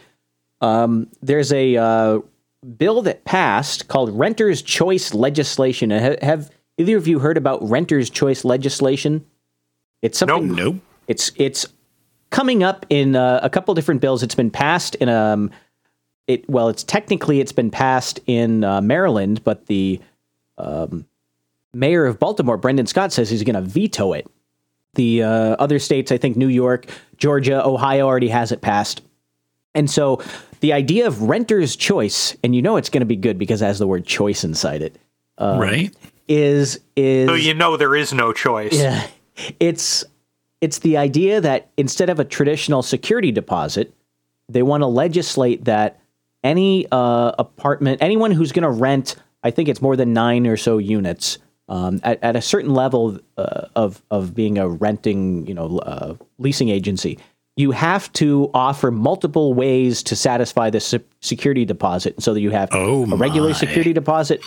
[0.61, 2.19] Um, there's a uh,
[2.65, 5.89] bill that passed called Renters' Choice legislation.
[5.91, 9.25] Have, either of you heard about Renters' Choice legislation?
[10.01, 10.47] It's something.
[10.47, 10.57] Nope.
[10.57, 10.75] Nope.
[11.07, 11.67] It's it's
[12.31, 14.23] coming up in uh, a couple different bills.
[14.23, 15.51] It's been passed in um,
[16.27, 19.99] it well, it's technically it's been passed in uh, Maryland, but the
[20.57, 21.05] um,
[21.73, 24.27] mayor of Baltimore, Brandon Scott, says he's going to veto it.
[24.95, 29.01] The uh, other states, I think New York, Georgia, Ohio, already has it passed.
[29.75, 30.21] And so
[30.61, 33.65] the idea of renter's choice, and you know it's going to be good because it
[33.65, 34.97] has the word choice inside it,
[35.39, 35.93] right.
[36.27, 38.73] is is So you know there is no choice.
[38.73, 39.07] yeah.
[39.59, 40.03] It's
[40.61, 43.93] it's the idea that instead of a traditional security deposit,
[44.49, 45.99] they want to legislate that
[46.43, 50.57] any uh, apartment, anyone who's going to rent, I think it's more than nine or
[50.57, 55.53] so units, um, at, at a certain level uh, of of being a renting, you
[55.53, 57.19] know, uh, leasing agency,
[57.57, 62.51] you have to offer multiple ways to satisfy the se- security deposit, so that you
[62.51, 63.55] have Oh, a regular my.
[63.55, 64.41] security deposit.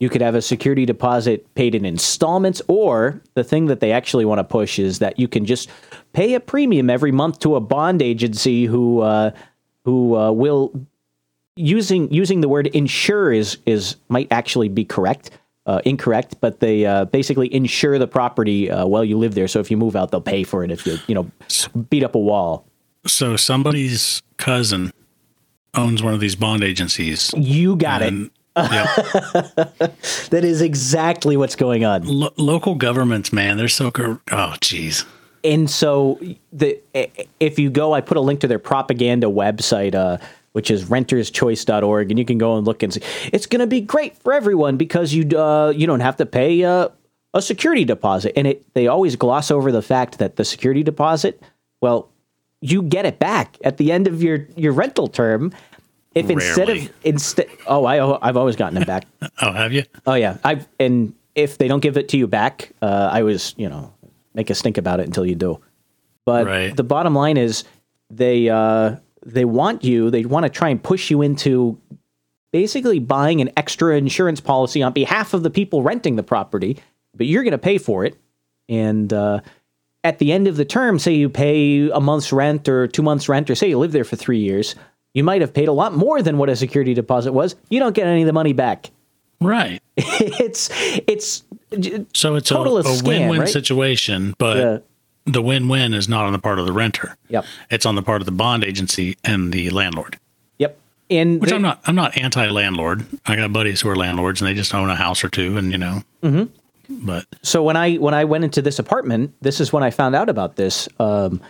[0.00, 4.24] You could have a security deposit paid in installments, or the thing that they actually
[4.24, 5.68] want to push is that you can just
[6.12, 9.30] pay a premium every month to a bond agency who uh,
[9.84, 10.72] who uh, will
[11.56, 15.30] using using the word insure is is might actually be correct.
[15.68, 19.46] Uh, incorrect, but they uh, basically insure the property uh, while you live there.
[19.46, 21.30] So if you move out, they'll pay for it if you you know
[21.90, 22.64] beat up a wall.
[23.06, 24.92] So somebody's cousin
[25.74, 27.34] owns one of these bond agencies.
[27.36, 28.08] You got it.
[28.08, 28.86] And yeah,
[30.30, 32.04] That is exactly what's going on.
[32.04, 35.04] lo- local governments, man, they're so cor- oh, jeez.
[35.44, 36.18] and so
[36.50, 36.80] the
[37.40, 40.16] if you go, I put a link to their propaganda website, uh,
[40.52, 43.02] which is renterschoice.org, and you can go and look and see.
[43.32, 46.64] It's going to be great for everyone because you uh, you don't have to pay
[46.64, 46.88] uh,
[47.34, 51.42] a security deposit, and it they always gloss over the fact that the security deposit,
[51.80, 52.08] well,
[52.60, 55.52] you get it back at the end of your your rental term.
[56.14, 59.06] If instead of instead, oh, I I've always gotten it back.
[59.40, 59.84] Oh, have you?
[60.06, 63.54] Oh yeah, I and if they don't give it to you back, uh, I was
[63.56, 63.92] you know
[64.34, 65.60] make a stink about it until you do.
[66.24, 66.76] But Right.
[66.76, 67.64] the bottom line is
[68.10, 68.96] they uh,
[69.32, 70.10] they want you.
[70.10, 71.78] They want to try and push you into
[72.52, 76.78] basically buying an extra insurance policy on behalf of the people renting the property,
[77.14, 78.16] but you're going to pay for it.
[78.68, 79.40] And uh,
[80.04, 83.28] at the end of the term, say you pay a month's rent or two months'
[83.28, 84.74] rent, or say you live there for three years,
[85.14, 87.56] you might have paid a lot more than what a security deposit was.
[87.68, 88.90] You don't get any of the money back.
[89.40, 89.80] Right.
[89.96, 90.70] it's
[91.06, 91.44] it's
[92.14, 93.48] So it's a, Total a scam, win-win right?
[93.48, 94.78] situation, but Yeah.
[95.28, 97.16] The win-win is not on the part of the renter.
[97.28, 97.44] Yep.
[97.70, 100.18] It's on the part of the bond agency and the landlord.
[100.58, 100.78] yep.
[101.10, 101.80] And Which there- I'm not.
[101.86, 103.06] I'm not anti-landlord.
[103.26, 105.72] I got buddies who are landlords and they just own a house or two, and
[105.72, 106.02] you know.
[106.22, 106.44] Mm-hmm.
[107.06, 110.14] But so when I when I went into this apartment, this is when I found
[110.14, 110.88] out about this.
[110.98, 111.40] Um,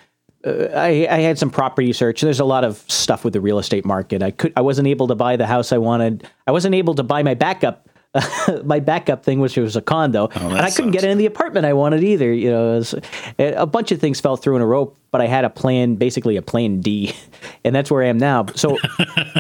[0.45, 2.21] uh, I, I had some property search.
[2.21, 4.23] There's a lot of stuff with the real estate market.
[4.23, 6.29] I could I wasn't able to buy the house I wanted.
[6.47, 7.89] I wasn't able to buy my backup
[8.65, 11.67] my backup thing, which was a condo, oh, and I couldn't get into the apartment
[11.67, 12.33] I wanted either.
[12.33, 12.95] You know, it was-
[13.39, 14.93] a bunch of things fell through in a row.
[15.11, 17.15] But I had a plan, basically a plan D,
[17.65, 18.47] and that's where I am now.
[18.55, 18.77] So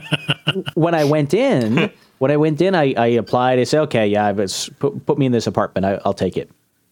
[0.74, 3.58] when I went in, when I went in, I, I applied.
[3.58, 5.84] I said, okay, yeah, it's, put, put me in this apartment.
[5.84, 6.50] I, I'll take it.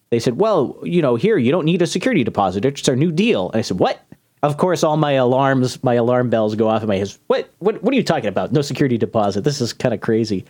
[0.09, 2.65] They said, well, you know, here you don't need a security deposit.
[2.65, 3.49] It's our new deal.
[3.49, 3.99] And I said, what?
[4.43, 7.11] Of course, all my alarms, my alarm bells go off in my head.
[7.25, 7.49] What?
[7.57, 7.81] What?
[7.81, 8.51] What are you talking about?
[8.51, 9.43] No security deposit.
[9.43, 10.45] This is kind of crazy.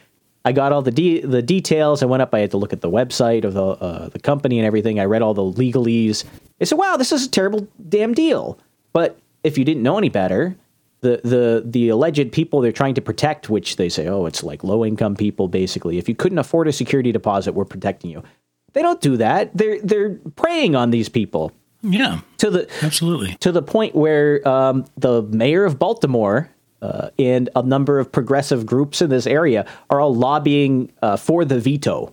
[0.47, 2.01] I got all the de- the details.
[2.01, 2.33] I went up.
[2.33, 4.97] I had to look at the website of the uh, the company and everything.
[4.97, 6.23] I read all the legalese.
[6.61, 8.57] I said, "Wow, this is a terrible damn deal."
[8.93, 10.55] But if you didn't know any better,
[11.01, 14.63] the the the alleged people they're trying to protect, which they say, "Oh, it's like
[14.63, 18.23] low income people." Basically, if you couldn't afford a security deposit, we're protecting you.
[18.71, 19.51] They don't do that.
[19.53, 23.35] They're they're preying on these people yeah, to the absolutely.
[23.41, 26.49] to the point where um, the mayor of Baltimore
[26.81, 31.45] uh, and a number of progressive groups in this area are all lobbying uh, for
[31.45, 32.11] the veto.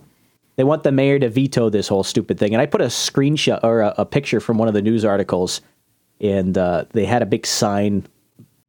[0.56, 2.54] They want the mayor to veto this whole stupid thing.
[2.54, 5.60] And I put a screenshot or a, a picture from one of the news articles,
[6.20, 8.06] and uh, they had a big sign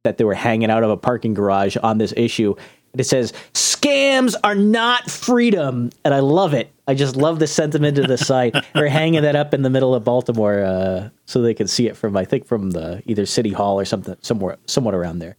[0.02, 2.54] that they were hanging out of a parking garage on this issue.
[2.92, 5.90] And it says, Scams are not freedom.
[6.04, 6.72] And I love it.
[6.88, 8.52] I just love the sentiment of the sign.
[8.74, 11.96] They're hanging that up in the middle of Baltimore uh, so they can see it
[11.96, 15.36] from, I think, from the either City Hall or something, somewhere, somewhat around there.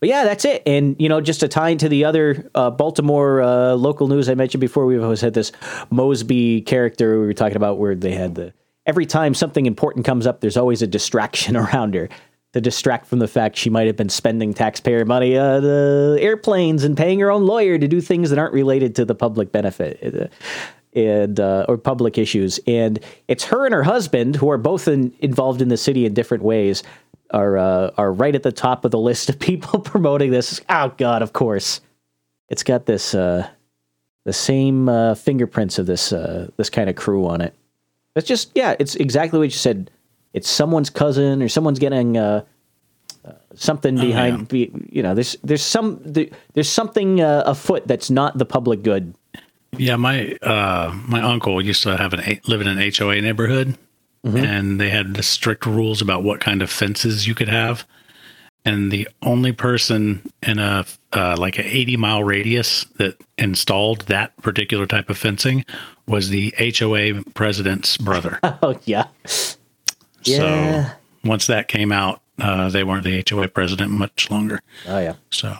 [0.00, 0.62] But yeah, that's it.
[0.66, 4.34] And, you know, just to tie into the other uh, Baltimore uh, local news I
[4.34, 5.52] mentioned before, we've always had this
[5.90, 8.54] Mosby character we were talking about where they had the
[8.86, 12.08] every time something important comes up, there's always a distraction around her
[12.52, 16.82] to distract from the fact she might have been spending taxpayer money on uh, airplanes
[16.82, 20.14] and paying her own lawyer to do things that aren't related to the public benefit.
[20.14, 20.26] Uh,
[20.92, 25.14] and uh, or public issues, and it's her and her husband who are both in,
[25.20, 26.82] involved in the city in different ways
[27.30, 30.60] are uh, are right at the top of the list of people promoting this.
[30.68, 31.80] Oh God, of course,
[32.48, 33.48] it's got this uh,
[34.24, 37.54] the same uh, fingerprints of this uh, this kind of crew on it.
[38.16, 39.90] It's just yeah, it's exactly what you said.
[40.32, 42.44] It's someone's cousin or someone's getting uh,
[43.24, 44.48] uh, something behind.
[44.48, 48.82] be, you know, there's there's some there, there's something uh, afoot that's not the public
[48.82, 49.14] good.
[49.76, 53.78] Yeah, my uh, my uncle used to have an a- live in an HOA neighborhood,
[54.24, 57.86] and they had the strict rules about what kind of fences you could have.
[58.64, 64.36] And the only person in a uh, like an eighty mile radius that installed that
[64.42, 65.64] particular type of fencing
[66.06, 68.38] was the HOA president's brother.
[68.62, 69.06] Oh yeah,
[70.24, 70.90] Yeah.
[70.90, 70.92] So
[71.24, 74.60] once that came out, uh, they weren't the HOA president much longer.
[74.86, 75.14] oh yeah.
[75.30, 75.56] So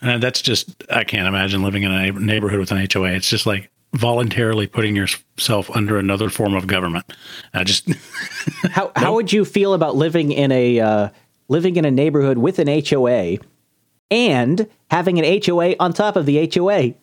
[0.00, 3.10] and that's just I can't imagine living in a neighborhood with an HOA.
[3.12, 7.12] It's just like voluntarily putting yourself under another form of government.
[7.52, 7.88] I just
[8.70, 11.08] How how would you feel about living in a uh,
[11.48, 13.38] living in a neighborhood with an HOA
[14.10, 16.94] and having an HOA on top of the HOA?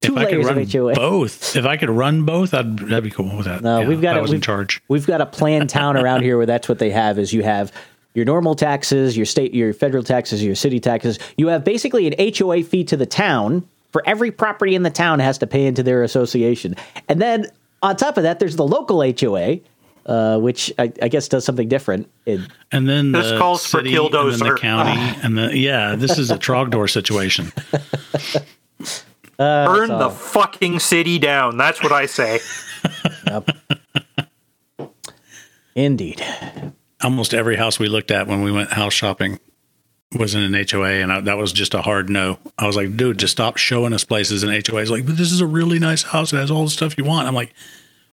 [0.00, 0.94] Two if I could layers run of HOA.
[0.94, 3.62] both, if I could run both, I'd that'd be cool with that.
[3.62, 4.82] No, Yeah, we've got I was in We've, charge.
[4.88, 7.20] we've got a planned town around here where that's what they have.
[7.20, 7.72] Is you have
[8.14, 11.18] your normal taxes, your state, your federal taxes, your city taxes.
[11.36, 15.20] You have basically an HOA fee to the town for every property in the town
[15.20, 16.74] has to pay into their association,
[17.08, 17.46] and then
[17.82, 19.58] on top of that, there's the local HOA,
[20.06, 22.08] uh, which I, I guess does something different.
[22.26, 24.58] It, And then This the calls for city, and then the Killdozer.
[24.58, 27.52] county, and the yeah, this is a Trogdor situation.
[29.38, 31.56] Burn the fucking city down.
[31.56, 32.38] That's what I say.
[35.74, 36.24] indeed.
[37.02, 39.40] Almost every house we looked at when we went house shopping
[40.18, 42.38] was in an HOA, and I, that was just a hard no.
[42.58, 44.90] I was like, dude, just stop showing us places in HOAs.
[44.90, 46.32] Like, but this is a really nice house.
[46.32, 47.26] It has all the stuff you want.
[47.28, 47.54] I'm like,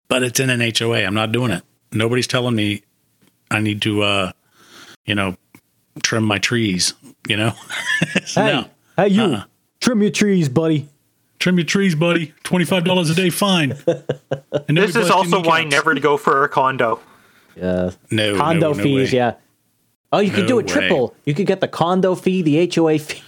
[0.08, 0.98] but it's in an HOA.
[1.04, 1.62] I'm not doing it.
[1.92, 2.82] Nobody's telling me
[3.50, 4.32] I need to, uh,
[5.06, 5.36] you know,
[6.02, 6.94] trim my trees.
[7.28, 7.52] You know,
[8.26, 8.68] So Hey, no.
[8.96, 9.44] hey, you Uh-uh.
[9.80, 10.88] trim your trees, buddy.
[11.38, 12.34] trim your trees, buddy.
[12.44, 13.76] Twenty five dollars a day fine.
[14.68, 15.70] And This is also why kneecaps.
[15.70, 17.00] never to go for a condo.
[17.56, 19.16] Yeah, no condo no, no fees, way.
[19.18, 19.34] yeah.
[20.12, 20.68] Oh, you could No do a way.
[20.68, 21.14] triple.
[21.24, 23.22] You could get the condo fee, the HOA fee.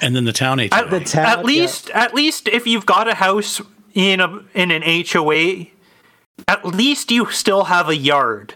[0.00, 0.68] And then the town HOA.
[0.72, 3.60] At, The town- at least, at least, if you've got a house
[3.94, 5.66] in a in an HOA,
[6.48, 8.54] at least you still have a yard.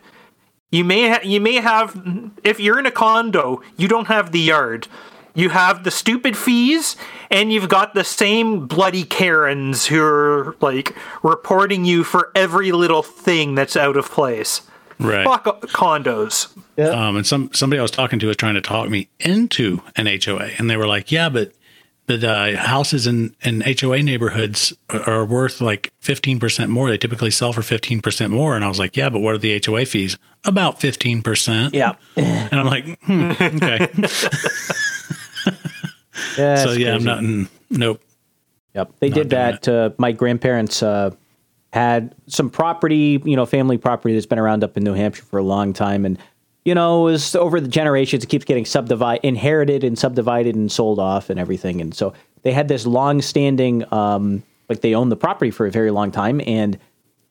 [0.70, 2.00] You may ha- you may have
[2.44, 4.86] if you're in a condo, you don't have the yard.
[5.32, 6.96] you have the stupid fees,
[7.30, 13.02] and you've got the same bloody Karens who are like reporting you for every little
[13.02, 14.62] thing that's out of place.
[15.00, 15.24] Right.
[15.24, 16.54] Fuck condos.
[16.78, 20.06] Um, and some somebody I was talking to was trying to talk me into an
[20.06, 21.52] HOA, and they were like, "Yeah, but
[22.06, 26.90] but uh, houses in in HOA neighborhoods are worth like fifteen percent more.
[26.90, 29.38] They typically sell for fifteen percent more." And I was like, "Yeah, but what are
[29.38, 30.18] the HOA fees?
[30.44, 31.94] About fifteen percent." Yeah.
[32.16, 34.06] And I'm like, hmm, "Okay." Yeah,
[36.56, 37.18] so it's yeah, I'm not.
[37.18, 38.02] In, nope.
[38.74, 38.92] Yep.
[39.00, 39.66] They did that.
[39.66, 41.10] Uh, my grandparents uh,
[41.72, 45.38] had some property, you know, family property that's been around up in New Hampshire for
[45.38, 46.04] a long time.
[46.04, 46.18] And,
[46.64, 50.70] you know, it was over the generations, it keeps getting subdivided, inherited and subdivided and
[50.70, 51.80] sold off and everything.
[51.80, 55.70] And so they had this long standing, um, like they owned the property for a
[55.70, 56.40] very long time.
[56.46, 56.78] And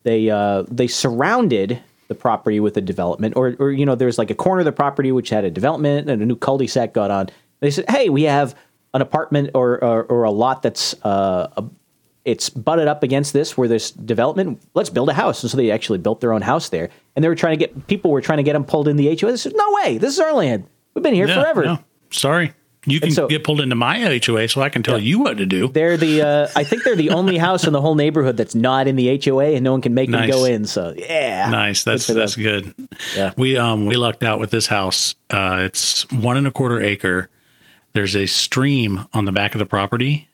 [0.03, 4.31] they, uh, they surrounded the property with a development or, or, you know, there's like
[4.31, 7.29] a corner of the property which had a development and a new cul-de-sac got on.
[7.59, 8.55] They said, Hey, we have
[8.93, 11.49] an apartment or, or, or a lot that's, uh,
[12.25, 14.61] it's butted up against this where this development.
[14.73, 15.41] Let's build a house.
[15.43, 16.89] And so they actually built their own house there.
[17.15, 19.07] And they were trying to get people were trying to get them pulled in the
[19.19, 19.31] HOA.
[19.31, 20.65] They said, no way, this is our land.
[20.93, 21.63] We've been here Yeah, forever.
[21.65, 21.79] no,
[22.11, 22.53] sorry.
[22.85, 25.45] You can so- get pulled into my HOA, so I can tell you what to
[25.45, 25.67] do.
[25.67, 28.87] They're the uh, I think they're the only house in the whole neighborhood that's not
[28.87, 30.29] in the HOA and no one can make Nice.
[30.29, 30.65] them go in.
[30.65, 31.49] So yeah.
[31.49, 31.83] Nice.
[31.83, 32.15] That's them.
[32.17, 32.73] that's good.
[33.17, 33.33] Yeah.
[33.37, 35.15] We um we lucked out with this house.
[35.29, 37.29] Uh, it's one and a quarter acre.
[37.93, 40.29] There's a stream on the back of the property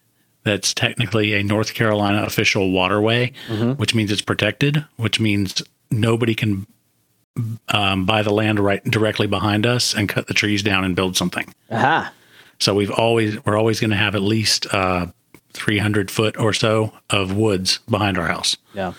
[0.46, 3.74] that's technically a North Carolina official waterway, Mm-hmm.
[3.74, 6.66] which means it's protected, which means nobody can
[7.70, 11.18] um, buy the land right directly behind us and cut the trees down and build
[11.18, 11.54] something.
[11.72, 12.14] Aha.
[12.60, 15.08] So we've always we're always going to have at least uh,
[15.54, 18.56] 300 foot or so of woods behind our house.
[18.74, 18.94] Yeah.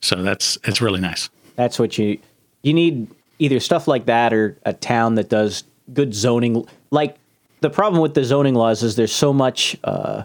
[0.00, 1.30] So that's it's really nice.
[1.54, 2.18] That's what you
[2.62, 3.06] you need
[3.38, 6.66] either stuff like that or a town that does good zoning.
[6.90, 7.16] Like
[7.60, 9.76] the problem with the zoning laws is there's so much.
[9.84, 10.24] Uh,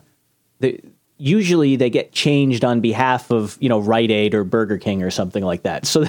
[0.63, 0.79] the,
[1.17, 5.11] usually they get changed on behalf of you know Rite Aid or Burger King or
[5.11, 5.85] something like that.
[5.93, 6.05] So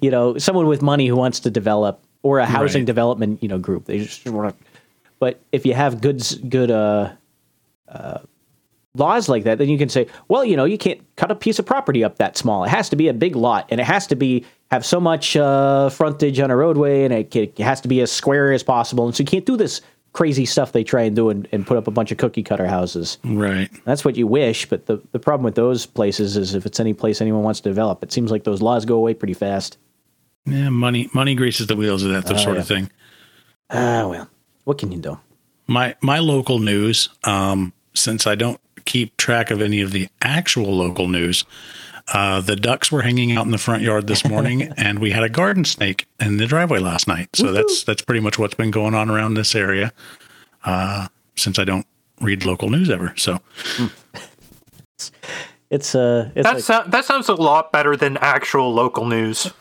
[0.00, 2.86] you know someone with money who wants to develop or a housing Right.
[2.86, 4.64] development you know group they just want to.
[5.18, 7.12] But if you have good good uh,
[7.88, 8.18] uh,
[8.94, 11.58] laws like that, then you can say, well, you know, you can't cut a piece
[11.58, 12.64] of property up that small.
[12.64, 15.36] It has to be a big lot, and it has to be have so much
[15.36, 19.06] uh, frontage on a roadway, and it, it has to be as square as possible.
[19.06, 19.80] And so you can't do this
[20.16, 22.66] crazy stuff they try and do and, and put up a bunch of cookie cutter
[22.66, 23.18] houses.
[23.22, 23.68] Right.
[23.84, 26.94] That's what you wish, but the, the problem with those places is if it's any
[26.94, 29.76] place anyone wants to develop, it seems like those laws go away pretty fast.
[30.46, 32.62] Yeah, money money greases the wheels of that Oh, sort yeah.
[32.62, 32.90] of thing.
[33.68, 34.30] Ah, well,
[34.64, 35.18] what can you do?
[35.66, 40.74] My my local news, um, since I don't keep track of any of the actual
[40.76, 41.44] local news,
[42.12, 45.22] uh, the ducks were hanging out in the front yard this morning, and we had
[45.24, 47.28] a garden snake in the driveway last night.
[47.34, 49.92] So that's that's pretty much what's been going on around this area.
[50.64, 51.86] Uh, since I don't
[52.20, 53.40] read local news ever, so
[55.68, 59.50] It's uh, it's That, like, sou- that sounds a lot better than actual local news.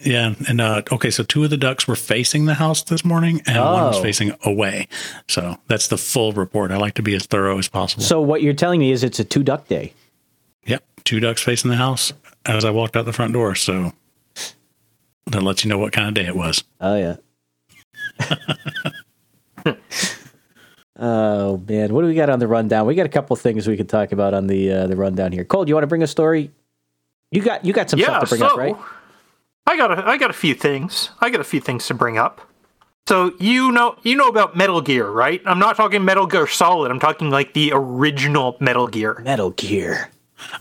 [0.00, 0.34] yeah.
[0.48, 3.56] And uh, okay, so two of the ducks were facing the house this morning, and
[3.62, 4.02] one was Oh.
[4.02, 4.88] facing away.
[5.28, 6.72] So that's the full report.
[6.72, 8.02] I like to be as thorough as possible.
[8.02, 9.92] so what you're telling me is it's a two duck day.
[11.04, 12.12] Yep, two ducks facing the house
[12.46, 13.54] as I walked out the front door.
[13.54, 13.92] So
[15.26, 16.64] that lets you know what kind of day it was.
[16.80, 17.16] Oh yeah.
[20.98, 22.86] oh man, what do we got on the rundown?
[22.86, 25.44] We got a couple things we can talk about on the uh, the rundown here.
[25.44, 26.50] Cole, do you want to bring a story?
[27.30, 28.76] You got you got some yeah, stuff to bring so up, right?
[29.66, 31.10] I got a, I got a few things.
[31.20, 32.48] I got a few things to bring up.
[33.06, 35.42] So you know you know about Metal Gear, right?
[35.46, 36.90] I'm not talking Metal Gear Solid.
[36.90, 39.20] I'm talking like the original Metal Gear.
[39.24, 40.10] Metal Gear.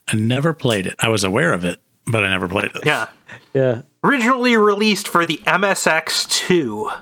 [0.07, 0.95] I never played it.
[0.99, 2.85] I was aware of it, but I never played it.
[2.85, 3.07] Yeah.
[3.53, 3.81] Yeah.
[4.03, 7.01] Originally released for the MSX2,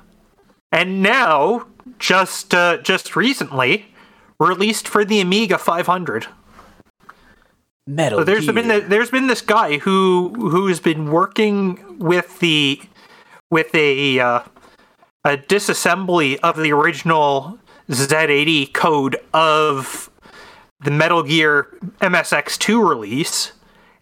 [0.72, 1.66] and now
[1.98, 3.88] just uh, just recently
[4.40, 6.28] released for the Amiga 500.
[7.88, 8.54] Metal So there's Gear.
[8.54, 12.80] been the, there's been this guy who who's been working with the
[13.50, 14.42] with a uh,
[15.26, 17.58] a disassembly of the original
[17.90, 20.11] Z80 code of
[20.84, 21.68] the Metal Gear
[22.02, 23.52] MSX2 release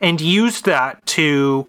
[0.01, 1.67] and used that to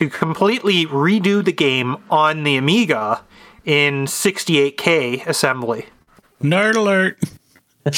[0.00, 3.20] to completely redo the game on the Amiga
[3.64, 5.86] in 68K assembly.
[6.40, 7.18] Nerd alert.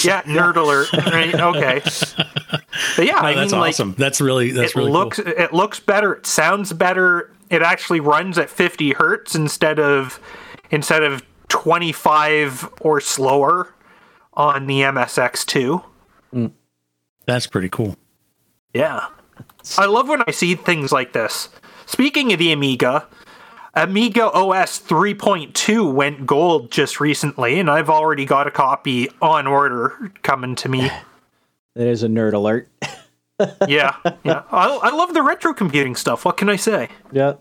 [0.03, 0.91] Yeah, nerd alert.
[0.93, 1.35] Right?
[1.35, 1.81] Okay.
[2.97, 3.95] But yeah, I Oh, that's mean, like, awesome.
[3.99, 5.27] that's really that's it really looks cool.
[5.37, 10.21] it looks better it sounds better it actually runs at 50 hertz instead of
[10.71, 13.75] instead of 25 or slower
[14.35, 15.83] on the msx2
[17.27, 17.97] That's pretty cool.
[18.75, 19.07] yeah
[19.79, 21.49] i love when i see things like this
[21.87, 23.07] speaking of the amiga
[23.75, 30.13] Amiga OS 3.2 went gold just recently, and I've already got a copy on order
[30.23, 30.91] coming to me.
[31.77, 32.69] That is a nerd alert.
[33.69, 34.43] yeah, yeah.
[34.51, 36.25] I, I love the retro computing stuff.
[36.25, 36.89] What can I say?
[37.13, 37.35] yeah.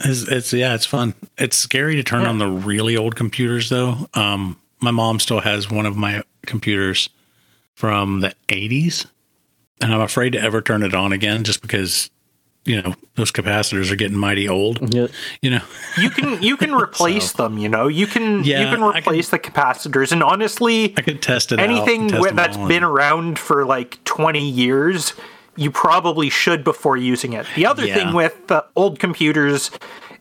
[0.00, 1.14] It's, it's yeah, it's fun.
[1.38, 4.08] It's scary to turn on the really old computers though.
[4.14, 7.08] Um, my mom still has one of my computers
[7.78, 9.06] from the 80s,
[9.80, 12.10] and I'm afraid to ever turn it on again just because
[12.64, 14.92] you know those capacitors are getting mighty old.
[14.92, 15.06] Yeah.
[15.40, 15.60] You know,
[15.96, 17.56] You can you can replace them.
[17.56, 21.02] You know, you can Yeah, you can I can- replace the capacitors, and honestly, I
[21.02, 21.60] could test it.
[21.60, 25.14] anything and test wi- them that's all and- been around for like 20 years
[25.56, 27.94] you probably should before using it the other Yeah.
[27.94, 29.70] thing with the old computers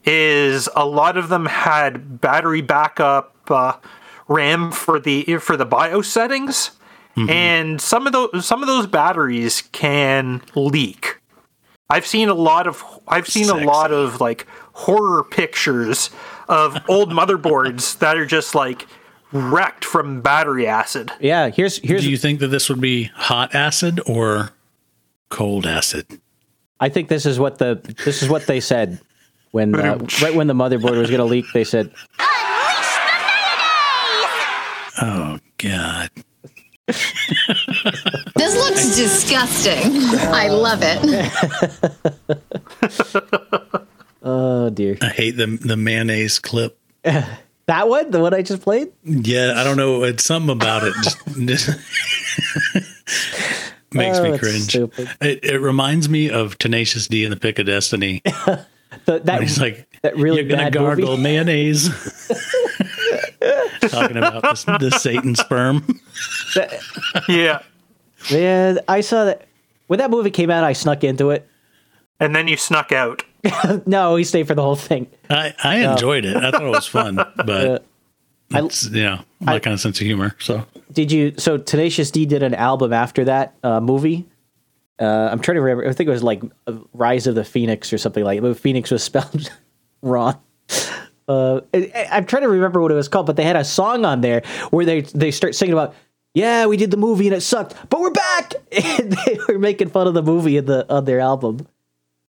[0.05, 3.73] is a lot of them had battery backup uh,
[4.27, 6.71] ram for the for the BIOS settings
[7.17, 7.29] Mm-hmm.
[7.31, 11.17] and some of those some of those batteries can leak
[11.89, 16.11] i've seen a lot of i've seen a lot of like horror pictures
[16.47, 18.85] of old motherboards that are just like
[19.33, 21.49] wrecked from battery acid Yeah.
[21.49, 22.03] Here's here's.
[22.03, 24.51] Do you think that this would be hot acid or
[25.29, 26.21] cold acid?
[26.79, 28.99] I think this is what the this is what they said
[29.51, 31.45] when uh, right when the motherboard was going to leak.
[31.53, 31.91] They said,
[35.01, 36.09] Oh God.
[36.87, 39.91] This looks disgusting.
[40.33, 40.99] I love it.
[44.23, 46.77] "Oh dear." I hate the the mayonnaise clip.
[47.67, 48.93] That one, the one I just played.
[49.03, 50.03] Yeah, I don't know.
[50.05, 50.93] It's something about it.
[51.03, 51.69] Just, just
[53.91, 54.73] makes Oh, me cringe.
[54.73, 58.21] It, it reminds me of Tenacious D and the Pick of Destiny.
[58.23, 61.23] The, that He's like, that really you're gonna bad gargle movie.
[61.23, 61.89] mayonnaise.
[63.89, 65.99] Talking about the, the Satan sperm.
[67.29, 67.61] yeah
[68.31, 69.47] Man, I saw that
[69.87, 70.63] when that movie came out.
[70.63, 71.47] I snuck into it.
[72.19, 73.23] and then you snuck out
[73.85, 75.07] No, he stayed for the whole thing.
[75.29, 76.35] I, I enjoyed it.
[76.35, 77.15] I thought it was fun,
[77.45, 77.85] but
[78.53, 80.35] I- it's, you know my kind of sense of humor.
[80.39, 81.33] So Did you?
[81.37, 84.25] So Tenacious D did an album after that uh, movie.
[84.99, 85.87] Uh, I'm trying to remember.
[85.87, 88.41] I think it was like uh, Rise of the Phoenix or something like.
[88.41, 89.51] But Phoenix was spelled
[90.01, 90.39] wrong.
[91.27, 93.65] Uh, I, I- I'm trying to remember what it was called, but they had a
[93.65, 95.93] song on there where they they start singing about.
[96.33, 98.53] Yeah, we did the movie and it sucked, but we're back.
[98.71, 101.67] And they were making fun of the movie in the on their album.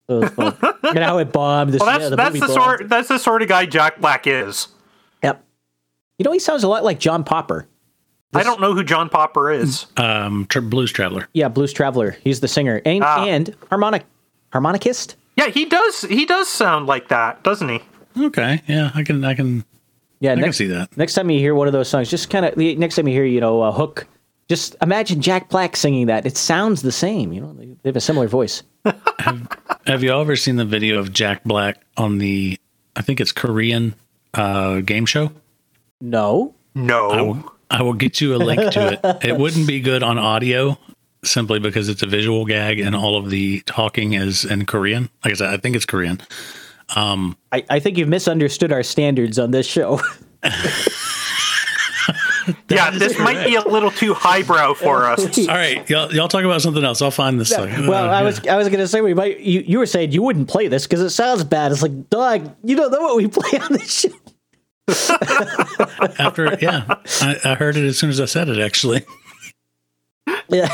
[0.09, 0.75] So it was fun.
[0.83, 1.73] and how it bombed.
[1.73, 2.79] This, well that's yeah, the that's movie the bombed.
[2.79, 4.69] sort that's the sort of guy jack black is
[5.23, 5.45] Yep.
[6.19, 7.69] You know, he sounds a lot like John Popper.
[8.35, 11.29] i don't know who john popper is um, Tra- Blues Traveler.
[11.33, 12.17] Yeah, Blues Traveler.
[12.25, 13.25] He's the singer and Ah.
[13.25, 14.05] and harmonic
[14.53, 15.15] harmonicist.
[15.37, 17.81] yeah he does he does sound like that doesn't he
[18.19, 19.65] Okay, yeah, I can I can
[20.21, 20.97] Yeah, I can next, see that.
[20.97, 23.25] next time you hear one of those songs, just kind of next time you hear,
[23.25, 24.07] you know, a hook,
[24.49, 26.27] just imagine Jack Black singing that.
[26.27, 27.33] It sounds the same.
[27.33, 28.63] You know, they they have a similar voice.
[29.87, 32.59] Have you all ever seen the video of Jack Black on the
[32.97, 33.95] I think it's Korean
[34.35, 35.33] uh, game show?
[36.01, 39.01] No, no I will get you a link to it.
[39.25, 40.77] It wouldn't be good on audio
[41.25, 45.09] simply because it's a visual gag and all of the talking is in Korean.
[45.25, 46.21] Like I said, I think it's Korean.
[46.97, 50.01] I, I think you've misunderstood our standards on this show.
[52.69, 56.43] yeah this might be a little too highbrow for us All right, y'all, y'all talk
[56.45, 57.01] about something else.
[57.01, 57.55] I'll find this.
[57.55, 57.87] thing.
[57.87, 59.39] well, Uh, I was I was gonna say we might.
[59.41, 61.71] You, you were saying you wouldn't play this because it sounds bad.
[61.73, 64.11] It's like, dog, you don't know what we play on this show.
[66.19, 66.85] after yeah,
[67.21, 68.59] I, I heard it as soon as I said it.
[68.59, 69.05] Actually,
[70.49, 70.69] Yeah.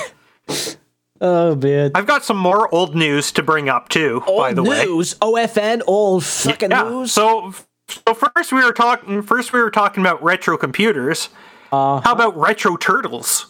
[1.21, 1.91] Oh man.
[1.95, 5.15] i've got some more old news to bring up too by Old the way news,
[5.15, 7.13] OFN, old fucking yeah news.
[7.13, 7.53] so
[7.89, 11.29] so first we were talking first we were talking about retro computers
[11.73, 12.01] Uh-huh.
[12.05, 13.47] how about retro turtles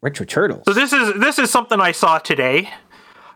[0.00, 0.62] Retro Turtles.
[0.64, 2.70] So this is this is something I saw today.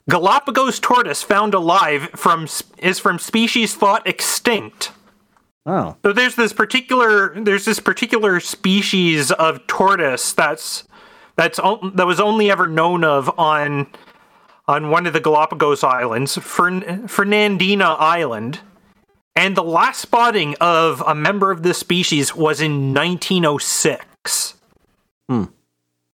[0.09, 2.47] Galapagos tortoise found alive from
[2.79, 4.93] is from species thought extinct.
[5.67, 10.85] Oh, So there's this particular there's this particular species of tortoise that's
[11.37, 13.87] that's that was only ever known of on
[14.69, 18.61] on one of the Galapagos islands, Fern, Fernandina Island.
[19.35, 24.55] And the last spotting of a member of this species was in 1906.
[25.29, 25.45] Hmm.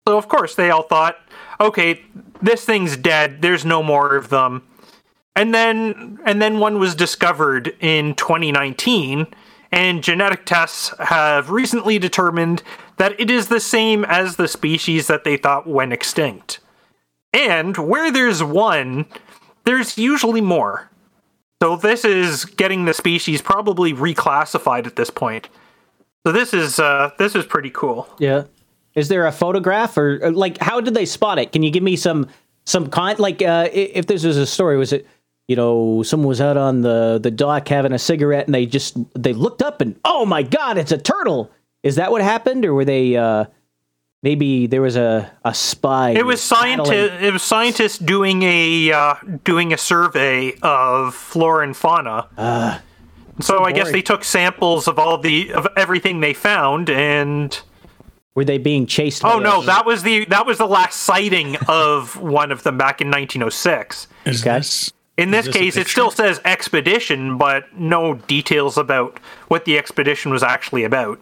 [0.08, 1.18] So of course they all thought,
[1.60, 2.02] okay,
[2.42, 3.42] this thing's dead.
[3.42, 4.64] There's no more of them.
[5.36, 9.28] And then and then one was discovered in 2019
[9.72, 12.62] and genetic tests have recently determined
[12.98, 16.60] that it is the same as the species that they thought went extinct.
[17.34, 19.06] And where there's one,
[19.66, 20.90] there's usually more.
[21.62, 25.50] So this is getting the species probably reclassified at this point.
[26.26, 28.08] So this is uh, this is pretty cool.
[28.20, 28.44] yeah.
[28.96, 31.52] Is there a photograph or or, like how did they spot it?
[31.52, 32.28] Can you give me some
[32.66, 34.78] some con like uh, if this was a story?
[34.78, 35.08] Was it
[35.48, 38.98] you know, someone was out on the the dock having a cigarette, and they just
[39.14, 41.52] they looked up and oh my god, it's a turtle.
[41.84, 43.16] Is that what happened, or were they?
[43.18, 43.46] Uh,
[44.22, 46.12] maybe there was a a spy.
[46.12, 47.22] It was scientist.
[47.22, 52.28] It was scientists doing a uh, doing a survey of flora and fauna.
[52.38, 52.80] Uh,
[53.42, 57.60] so, so I guess they took samples of all the of everything they found, and
[58.36, 59.26] Were they being chased?
[59.26, 62.78] oh no, a- that was the that was the last sighting of one of them
[62.78, 64.08] back in 1906.
[64.26, 64.60] Is Okay.
[64.60, 69.20] this In this this case, it still says expedition, but no details about
[69.50, 71.20] what the expedition was actually about.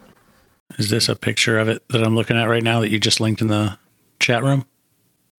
[0.82, 3.19] Is this a picture of it that I'm looking at right now that you just
[3.19, 3.77] linked in the
[4.19, 4.65] chat room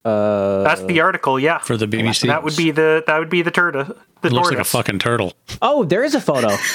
[0.04, 1.58] uh, That's the article, yeah.
[1.58, 2.26] for the BBC?
[2.26, 3.84] that would be the that would be the turtle.
[4.20, 5.32] The It looks like a fucking turtle.
[5.60, 6.56] Oh, there is a photo.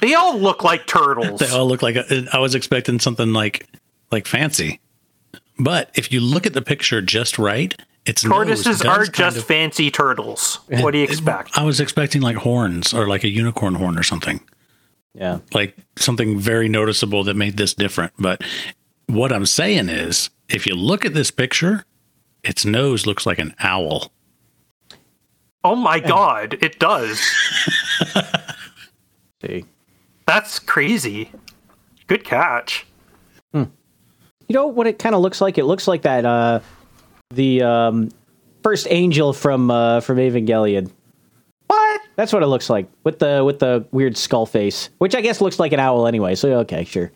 [0.00, 1.38] They all look like turtles.
[1.38, 3.68] They all look like a, I was expecting something like
[4.10, 4.80] like fancy,
[5.60, 7.72] but if you look at the picture just right,
[8.04, 10.58] it's Tortoises are just fancy turtles.
[10.68, 11.56] What do you expect?
[11.56, 14.40] I was expecting like horns or like a unicorn horn or something.
[15.14, 15.38] Yeah.
[15.52, 18.12] like something very noticeable that made this different.
[18.18, 18.42] But
[19.06, 21.84] what I'm saying is, if you look at this picture,
[22.42, 24.12] its nose looks like an owl.
[25.64, 27.20] Oh my god, it does.
[29.44, 29.64] See.
[30.26, 31.30] That's crazy.
[32.06, 32.86] Good catch.
[34.52, 35.56] You know what it kind of looks like?
[35.56, 36.60] It looks like that uh
[37.30, 38.10] the um
[38.62, 40.90] first angel from uh from Evangelion.
[41.72, 42.00] What?
[42.16, 45.40] That's what it looks like with the with the weird skull face, which I guess
[45.40, 46.34] looks like an owl anyway.
[46.34, 47.10] So okay, sure.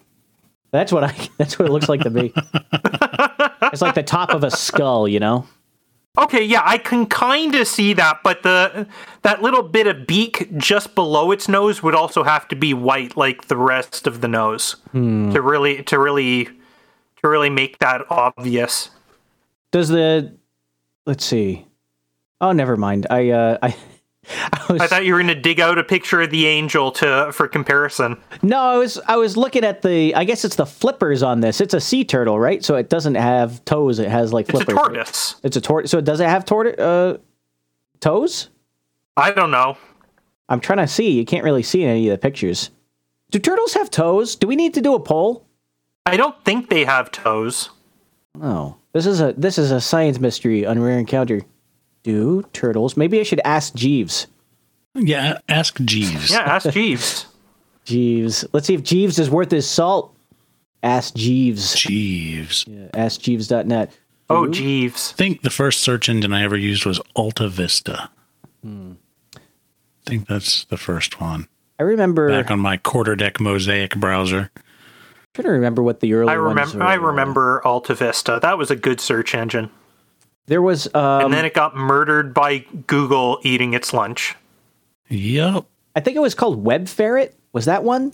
[0.70, 2.32] That's what I that's what it looks like to me.
[3.64, 5.46] it's like the top of a skull, you know?
[6.18, 8.86] Okay, yeah, I can kind of see that, but the
[9.20, 13.14] that little bit of beak just below its nose would also have to be white,
[13.14, 14.76] like the rest of the nose,
[15.32, 18.88] to really to really to really make that obvious.
[19.70, 20.34] Does the
[21.04, 21.66] let's see.
[22.40, 23.06] Oh, never mind.
[23.10, 23.76] I uh I
[24.52, 26.90] I was I thought you were going to dig out a picture of the angel
[26.92, 28.16] to for comparison.
[28.42, 31.60] No, I was I was looking at the I guess it's the flippers on this.
[31.60, 32.64] It's a sea turtle, right?
[32.64, 33.98] So it doesn't have toes.
[33.98, 34.62] It has like flippers.
[34.62, 34.82] It's a right?
[34.84, 35.34] tortoise.
[35.42, 35.90] It's a tortoise.
[35.90, 37.18] So does it have tortoise uh,
[38.00, 38.50] toes?
[39.16, 39.78] I don't know.
[40.48, 41.10] I'm trying to see.
[41.10, 42.70] You can't really see in any of the pictures.
[43.30, 44.36] Do turtles have toes?
[44.36, 45.46] Do we need to do a poll?
[46.04, 47.70] I don't think they have toes.
[48.40, 51.42] Oh, this is a this is a science mystery on Rare Encounter.
[52.06, 52.96] Do turtles?
[52.96, 54.28] Maybe I should ask Jeeves.
[54.94, 56.30] Yeah, ask Jeeves.
[56.30, 57.26] Yeah, ask Jeeves.
[57.84, 58.44] Jeeves.
[58.52, 60.14] Let's see if Jeeves is worth his salt.
[60.84, 61.74] Ask Jeeves.
[61.74, 62.64] Jeeves.
[62.68, 63.90] Yeah, ask askjeeves.net.
[64.30, 65.14] Oh, Jeeves.
[65.14, 68.08] I think the first search engine I ever used was Alta Vista.
[68.62, 68.92] Hmm.
[69.34, 69.40] I
[70.06, 71.48] think that's the first one.
[71.80, 72.28] I remember.
[72.28, 74.52] Back on my quarterdeck mosaic browser.
[75.34, 76.78] trying to remember what the early I ones remember.
[76.78, 76.84] were.
[76.84, 78.38] I remember Alta Vista.
[78.40, 79.70] That was a good search engine.
[80.46, 84.36] There was um, And then it got murdered by Google eating its lunch.
[85.08, 85.64] Yep.
[85.94, 87.34] I think it was called Web Ferret.
[87.52, 88.12] Was that one?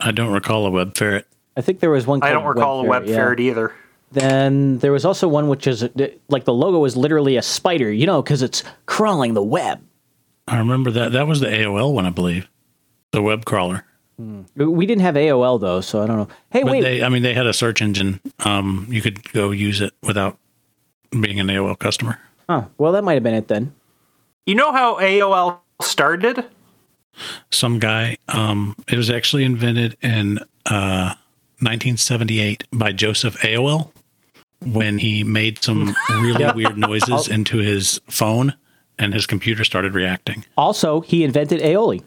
[0.00, 1.26] I don't recall a web ferret.
[1.56, 2.22] I think there was one.
[2.22, 3.14] I don't recall a web yeah.
[3.14, 3.72] ferret either.
[4.10, 5.88] Then there was also one which is
[6.28, 9.82] like the logo was literally a spider, you know, because it's crawling the web.
[10.46, 11.12] I remember that.
[11.12, 12.48] That was the AOL one, I believe.
[13.12, 13.84] The web crawler.
[14.16, 16.28] We didn't have AOL though, so I don't know.
[16.50, 18.20] Hey, But wait, they, I mean, they had a search engine.
[18.40, 20.38] Um, you could go use it without
[21.10, 22.18] being an AOL customer.
[22.48, 23.74] huh, well that might have been it then.
[24.46, 26.44] You know how AOL started?
[27.50, 28.18] Some guy.
[28.28, 31.14] Um, it was actually invented in uh,
[31.60, 33.90] 1978 by Joseph AOL
[34.64, 38.54] when he made some really weird noises into his phone,
[38.98, 40.44] and his computer started reacting.
[40.56, 42.02] Also, he invented aioli.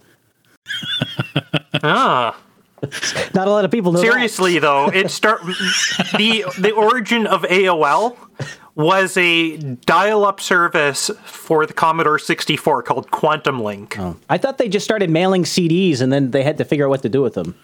[1.84, 2.38] Ah.
[3.34, 4.00] Not a lot of people know.
[4.00, 4.06] that.
[4.06, 5.42] Seriously though, it start
[6.18, 8.16] the the origin of AOL
[8.78, 13.98] was a dial-up service for the Commodore 64 called Quantum Link.
[14.30, 17.02] I thought they just started mailing CDs and then they had to figure out what
[17.02, 17.56] to do with them.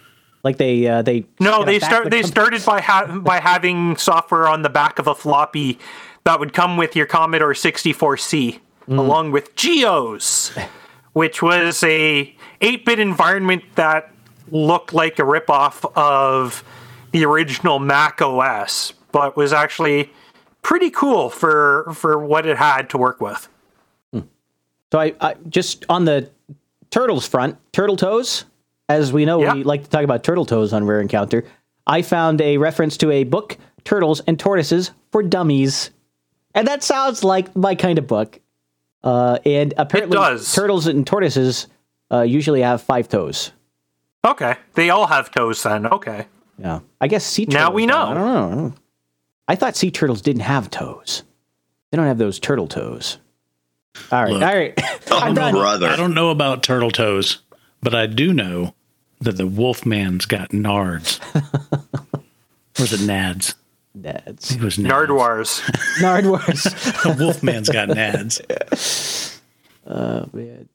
[0.43, 4.47] Like they uh, they No, they start the they started by ha- by having software
[4.47, 5.80] on the back of a floppy
[6.26, 10.51] that would come with your Commodore 64C along with Geos,
[11.14, 14.11] which was a 8-bit environment that
[14.51, 16.64] looked like a ripoff of
[17.11, 20.11] the original Mac OS, but was actually
[20.64, 23.47] pretty cool for for what it had to work with.
[24.91, 26.30] So I, I just on the
[26.91, 28.45] turtles front, turtle toes.
[28.89, 29.53] As we know, Yeah.
[29.53, 31.45] we like to talk about turtle toes on Rare Encounter.
[31.88, 35.89] I found a reference to a book, Turtles and Tortoises for Dummies,
[36.53, 38.39] and that sounds like my kind of book.
[39.03, 40.16] Uh, and apparently,
[40.53, 41.68] turtles and tortoises
[42.11, 43.51] uh, usually have five toes.
[44.26, 45.88] Okay, they all have toes then.
[45.88, 46.28] Okay.
[46.59, 47.55] Yeah, I guess sea turtles.
[47.55, 47.97] Now we know.
[48.03, 48.45] I don't know.
[48.45, 48.74] I don't know.
[49.48, 51.24] I thought sea turtles didn't have toes.
[51.91, 53.18] They don't have those turtle toes.
[54.12, 54.41] All right, Look.
[54.41, 54.74] all right.
[55.12, 55.54] I'm Oh, done.
[55.54, 55.88] brother.
[55.88, 57.39] I don't know about turtle toes,
[57.82, 58.74] but I do know
[59.22, 61.20] that the Wolfman's got nards.
[61.36, 62.20] or
[62.80, 63.54] was it nads?
[63.98, 64.56] Nads.
[64.56, 64.88] It was nads.
[65.08, 65.62] Nardwars.
[66.00, 66.64] Nardwars.
[67.04, 69.39] The Wolfman's got nads.
[69.86, 70.68] Oh, man.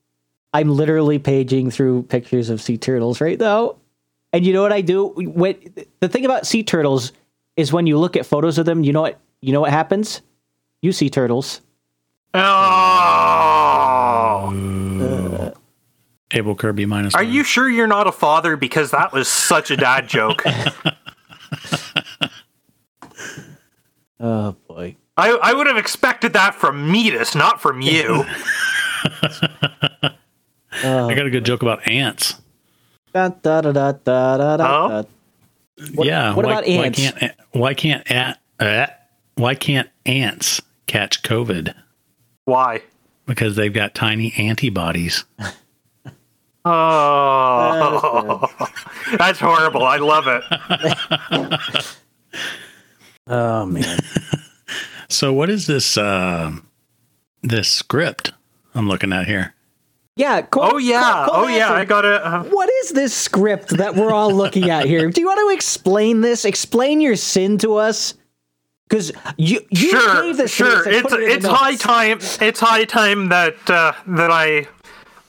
[0.55, 3.77] I'm literally paging through pictures of sea turtles right now.
[4.33, 5.09] And you know what I do?
[5.17, 5.57] When,
[6.01, 7.13] the thing about sea turtles
[7.59, 10.23] is when you look at photos of them, you know what you know what happens?
[10.81, 11.61] You see turtles.
[12.33, 12.39] Oh.
[16.31, 17.15] Able Kirby minus.
[17.15, 17.33] Are one.
[17.33, 18.57] you sure you're not a father?
[18.57, 20.43] Because that was such a dad joke.
[24.21, 24.97] Oh boy.
[25.17, 28.25] I, I would have expected that from Medus, not from you.
[29.05, 30.11] I
[30.83, 32.41] got a good oh, joke about ants.
[33.15, 34.89] Da, da, da, da, da, da, da, Oh?
[34.89, 35.09] da.
[35.93, 36.35] Yeah.
[36.35, 36.99] what why, about ants?
[36.99, 38.87] Why can't why can't at, uh,
[39.37, 41.75] why can't ants catch COVID?
[42.45, 42.83] Why?
[43.27, 45.25] Because they've got tiny antibodies.
[46.65, 48.51] Oh,
[49.19, 49.85] that's horrible.
[49.85, 50.43] I love it.
[53.29, 53.99] Oh man.
[55.11, 56.53] So what is this uh,
[57.41, 58.33] this script
[58.75, 59.55] I'm looking at here?
[60.19, 60.43] Yeah.
[60.43, 61.25] Cole, Oh yeah.
[61.27, 61.73] Cole- Cole Oh yeah.
[61.73, 65.09] I got to Uh, What is this script that we're all looking at here?
[65.11, 66.45] Do you want to explain this?
[66.45, 68.15] Explain your sin to us?
[68.89, 70.87] Because you you sure, gave this to us sure.
[70.87, 72.19] and It's it it's high time.
[72.41, 74.67] It's high time that uh, that I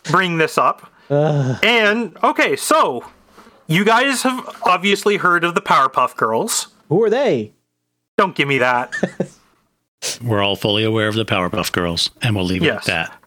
[0.03, 0.91] bring this up.
[1.09, 3.05] And okay, so
[3.67, 6.67] you guys have obviously heard of the Powerpuff Girls.
[6.89, 7.51] Who are they?
[8.17, 8.93] Don't give me that.
[10.23, 12.87] We're all fully aware of the Powerpuff Girls, and we'll leave Yes.
[12.87, 13.18] it at that.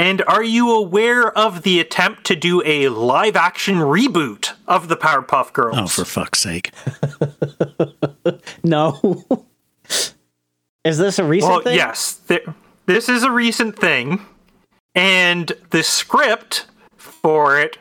[0.00, 4.96] And are you aware of the attempt to do a live action reboot of the
[4.96, 5.76] Powerpuff Girls?
[5.78, 6.72] Oh, for fuck's sake!
[8.62, 9.24] No.
[10.84, 11.74] is this a recent Well, thing?
[11.76, 12.46] yes, th-
[12.86, 14.24] this is a recent thing,
[14.94, 17.78] and the script for it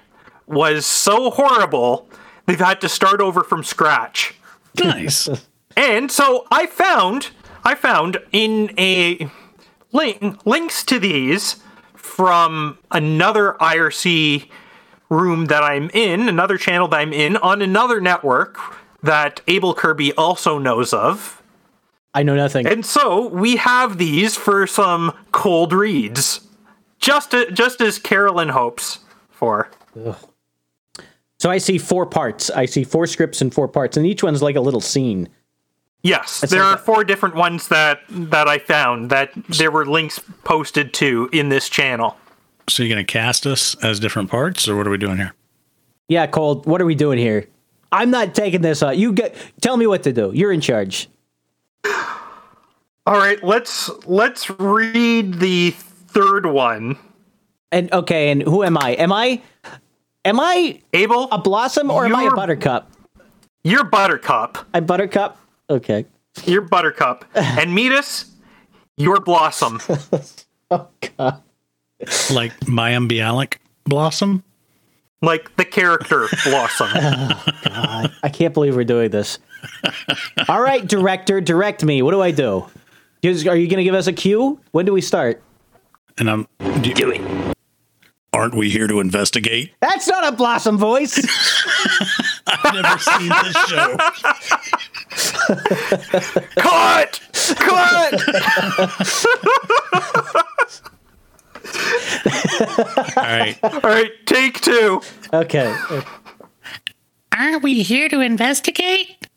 [0.47, 2.07] was so horrible
[2.45, 4.35] they've had to start over from scratch.
[4.77, 5.29] Nice.
[5.77, 7.29] And so I found,
[7.63, 9.29] I found in a
[9.93, 11.55] link links to these
[12.19, 14.49] from another IRC
[15.09, 18.59] room that I'm in, another channel that I'm in on another network
[19.01, 21.41] that Able Kirby also knows of.
[22.13, 22.67] I know nothing.
[22.67, 26.41] And so we have these for some cold reads,
[26.99, 28.99] just just as Carolyn hopes
[29.29, 29.71] for.
[31.39, 32.49] So I see four parts.
[32.49, 35.29] I see four scripts and four parts, and each one's like a little scene.
[36.01, 40.19] Yes, there like are four different ones that that I found that there were links
[40.43, 42.17] posted to in this channel.
[42.69, 45.33] So you're gonna cast us as different parts, or what are we doing here?
[46.07, 46.61] Yeah, Cole.
[46.61, 47.47] what are we doing here?
[47.91, 48.97] I'm not taking this on.
[48.97, 50.31] You get tell me what to do.
[50.33, 51.09] You're in charge.
[51.85, 56.97] All right, let's let's read the third one.
[57.71, 58.91] And okay, and who am I?
[58.91, 59.41] Am I
[60.23, 62.91] am I Able, a blossom or am I a buttercup?
[63.63, 64.65] you're Buttercup.
[64.73, 65.37] I'm buttercup?
[65.69, 66.05] Okay.
[66.45, 67.25] You're Buttercup.
[67.35, 68.25] and Medus,
[68.97, 69.79] you're Blossom.
[70.71, 71.41] Oh, God.
[72.31, 73.55] Like Mayim Bialik
[73.85, 74.43] Blossom?
[75.23, 76.89] like the character Blossom.
[76.93, 79.39] Oh, God, I can't believe we're doing this.
[80.47, 82.03] All right, director, direct me.
[82.03, 82.67] What do I do?
[83.25, 84.59] Are you going to give us a cue?
[84.71, 85.41] When do we start?
[86.19, 86.47] And I'm
[86.81, 87.55] do, do it.
[88.31, 89.73] Aren't we here to investigate?
[89.81, 91.17] That's not a blossom voice.
[92.45, 93.97] I've never seen this show.
[96.55, 97.21] Cut!
[97.55, 98.13] Cut!
[103.17, 103.57] All right.
[103.63, 105.01] All right, take two.
[105.33, 105.75] okay.
[107.35, 109.27] Aren't we here to investigate?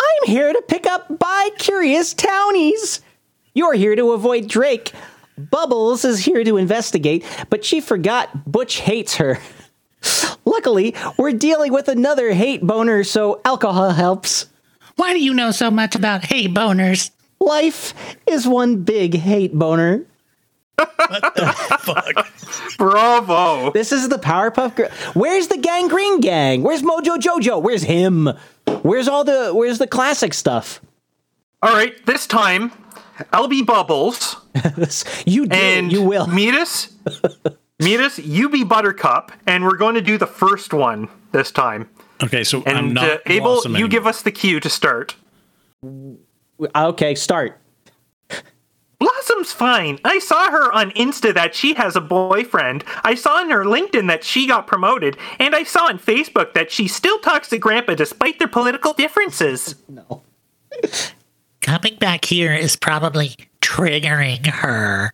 [0.00, 3.00] I'm here to pick up bi curious townies.
[3.54, 4.92] You're here to avoid Drake.
[5.38, 9.38] Bubbles is here to investigate, but she forgot Butch hates her.
[10.44, 14.46] Luckily, we're dealing with another hate boner, so alcohol helps.
[14.96, 17.10] Why do you know so much about hey boners?
[17.40, 17.94] Life
[18.26, 20.04] is one big hate boner.
[20.76, 22.76] What the fuck?
[22.78, 23.70] Bravo.
[23.72, 24.88] This is the Powerpuff Girl.
[25.14, 26.62] Where's the Gangrene Gang?
[26.62, 27.62] Where's Mojo Jojo?
[27.62, 28.28] Where's him?
[28.82, 30.80] Where's all the Where's the classic stuff?
[31.62, 32.72] All right, this time,
[33.32, 34.36] LB Bubbles
[35.26, 35.56] You do.
[35.56, 36.26] and you will.
[36.26, 36.92] Medus.
[37.80, 41.88] Medus, you be Buttercup, and we're going to do the first one this time.
[42.22, 43.88] Okay, so I'm And not uh, Able, Blossom you anymore.
[43.90, 45.16] give us the cue to start.
[46.76, 47.60] Okay, start.
[48.98, 49.98] Blossom's fine.
[50.04, 52.84] I saw her on Insta that she has a boyfriend.
[53.02, 55.18] I saw on her LinkedIn that she got promoted.
[55.38, 59.74] And I saw on Facebook that she still talks to Grandpa despite their political differences.
[59.88, 60.22] No.
[61.60, 65.10] Coming back here is probably triggering her.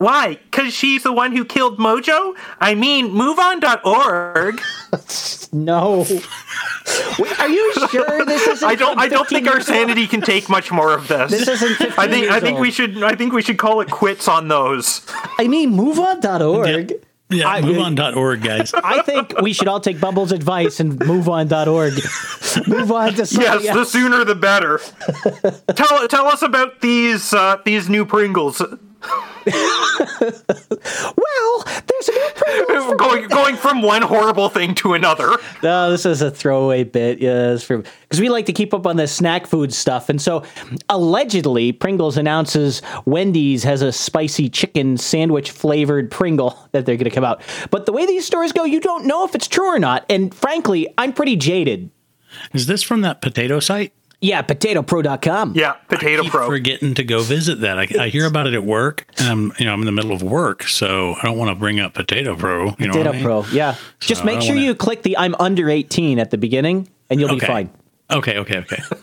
[0.00, 0.38] Why?
[0.50, 2.34] Because she's the one who killed Mojo?
[2.58, 4.60] I mean, moveon.org.
[5.52, 6.06] No.
[7.18, 8.68] Wait, are you sure this isn't?
[8.68, 8.98] I don't.
[9.00, 11.32] I don't think our sanity can take much more of this.
[11.32, 12.30] This isn't 15 I think.
[12.30, 12.60] I think old.
[12.62, 13.02] we should.
[13.02, 15.04] I think we should call it quits on those.
[15.38, 16.92] I mean, moveon.org.
[17.30, 18.72] Yeah, I- moveon.org, guys.
[18.74, 21.94] I think we should all take Bumble's advice and move on.org.
[22.68, 24.80] move on to Yes, something the sooner the better.
[25.74, 28.62] tell tell us about these uh, these new Pringles.
[31.16, 32.94] Well, there's a new Pringles.
[32.96, 35.36] going going from one horrible thing to another.
[35.62, 37.20] No, this is a throwaway bit.
[37.20, 40.44] Yes, because we like to keep up on the snack food stuff, and so
[40.88, 47.10] allegedly, Pringles announces Wendy's has a spicy chicken sandwich flavored Pringle that they're going to
[47.10, 47.42] come out.
[47.70, 50.04] But the way these stories go, you don't know if it's true or not.
[50.08, 51.90] And frankly, I'm pretty jaded.
[52.52, 53.92] Is this from that potato site?
[54.22, 55.54] Yeah, PotatoPro.com.
[55.56, 56.46] Yeah, Potato keep Pro.
[56.46, 57.78] forgetting to go visit that.
[57.78, 60.12] I, I hear about it at work, and I'm you know I'm in the middle
[60.12, 62.74] of work, so I don't want to bring up Potato Pro.
[62.78, 63.22] You know, what Potato I mean?
[63.22, 63.44] Pro.
[63.52, 67.18] Yeah, just make sure wanna- you click the "I'm under 18" at the beginning, and
[67.18, 67.70] you'll be fine.
[68.10, 68.82] Okay, okay, okay.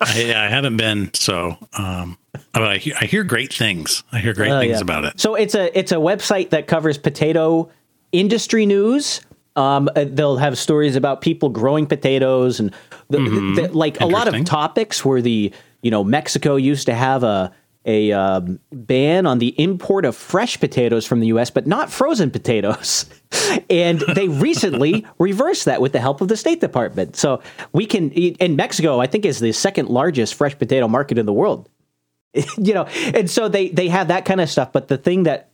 [0.00, 2.16] I, I haven't been, so um,
[2.52, 4.02] but I, hear- I hear great things.
[4.12, 4.80] I hear great Oh, things yeah.
[4.80, 5.20] about it.
[5.20, 7.70] So it's a it's a website that covers potato
[8.10, 9.20] industry news.
[9.56, 12.72] Um, uh, they'll have stories about people growing potatoes and
[13.10, 14.44] the, the- like a lot of Mm-hmm.
[14.44, 17.52] Topics where the you know Mexico used to have a
[17.84, 22.30] a um, ban on the import of fresh potatoes from the U.S., but not frozen
[22.30, 23.06] potatoes.
[23.70, 27.16] and they recently reversed that with the help of the State Department.
[27.16, 27.42] So
[27.72, 31.32] we can, in Mexico, I think is the second largest fresh potato market in the
[31.32, 31.68] world.
[32.56, 32.84] you know,
[33.14, 34.72] and so they they have that kind of stuff.
[34.72, 35.50] But the thing that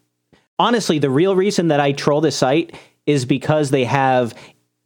[0.58, 2.74] honestly, the real reason that I troll this site
[3.08, 4.34] is because they have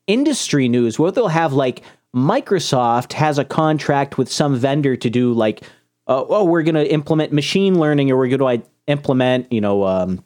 [0.07, 1.83] industry news where they'll have like
[2.14, 5.62] Microsoft has a contract with some vendor to do like,
[6.07, 9.85] uh, oh, we're going to implement machine learning or we're going to implement, you know,
[9.85, 10.25] um,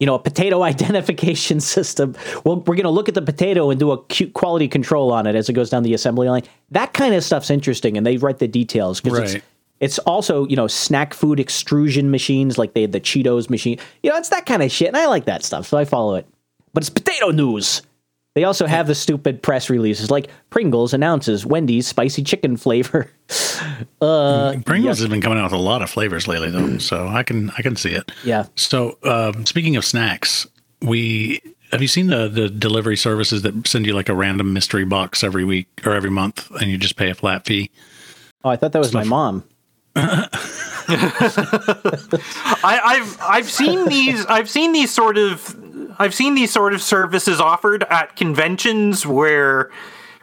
[0.00, 2.16] you know, a potato identification system.
[2.44, 5.28] Well, we're going to look at the potato and do a cute quality control on
[5.28, 6.42] it as it goes down the assembly line.
[6.72, 9.44] That kind of stuff's interesting, and they write the details because it's
[9.78, 13.78] it's also you know snack food extrusion machines like they had the Cheetos machine.
[14.02, 16.14] You know, it's that kind of shit, and I like that stuff, so I follow
[16.14, 16.26] it.
[16.72, 17.82] But it's potato news.
[18.34, 23.10] They also have the stupid press releases like Pringles announces Wendy's spicy chicken flavor.
[24.02, 27.22] Uh, Pringles has been coming out with a lot of flavors lately, though, so I
[27.22, 28.10] can I can see it.
[28.24, 28.46] Yeah.
[28.56, 30.46] So um, speaking of snacks,
[30.82, 34.84] we have you seen the the delivery services that send you like a random mystery
[34.84, 37.70] box every week or every month, and you just pay a flat fee?
[38.44, 39.44] Oh, I thought that was my mom.
[39.96, 40.30] I,
[42.64, 45.54] I've I've seen these I've seen these sort of
[45.98, 49.70] I've seen these sort of services offered at conventions where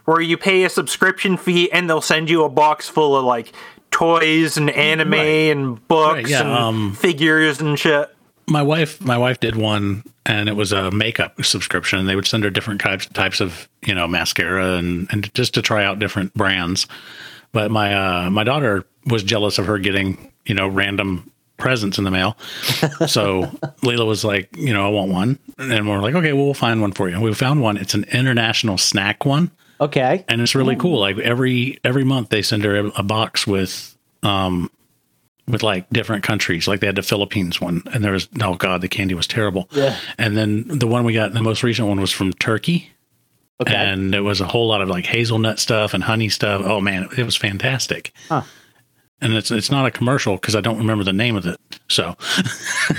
[0.06, 3.54] where you pay a subscription fee and they'll send you a box full of like
[3.92, 5.18] toys and anime Right.
[5.52, 8.14] and books Right, yeah, and um, figures and shit.
[8.48, 12.44] my wife my wife did one and it was a makeup subscription they would send
[12.44, 16.34] her different types types of you know mascara and and just to try out different
[16.34, 16.88] brands
[17.52, 17.94] but my
[18.26, 21.30] uh my daughter was jealous of her getting you know random
[21.60, 22.36] presents in the mail.
[23.08, 23.52] So
[23.84, 25.40] Leila was like you know I want one.
[25.58, 27.20] And we're like okay well we'll find one for you.
[27.20, 27.78] We found one.
[27.78, 29.52] It's an international snack one.
[29.82, 30.26] Okay.
[30.28, 31.00] and it's really cool.
[31.00, 34.70] Like every every month they send her a, a box with um
[35.48, 36.68] with like different countries.
[36.68, 37.84] Like they had the philippines one.
[37.94, 39.70] And there was oh god the candy was terrible.
[39.72, 39.96] Yeah.
[40.18, 42.92] and then the one we got the most recent one was from turkey.
[43.62, 43.76] Okay.
[43.76, 46.62] and it was a whole lot of like hazelnut stuff and honey stuff.
[46.66, 48.14] Oh man it was fantastic.
[48.28, 48.44] Huh.
[49.22, 52.16] And it's it's not a commercial because i don't remember the name of it so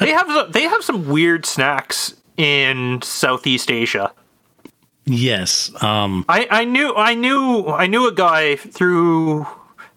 [0.00, 4.12] They have some- they have some weird snacks in Southeast Asia.
[5.04, 9.46] yes um I, I knew I knew I knew a guy through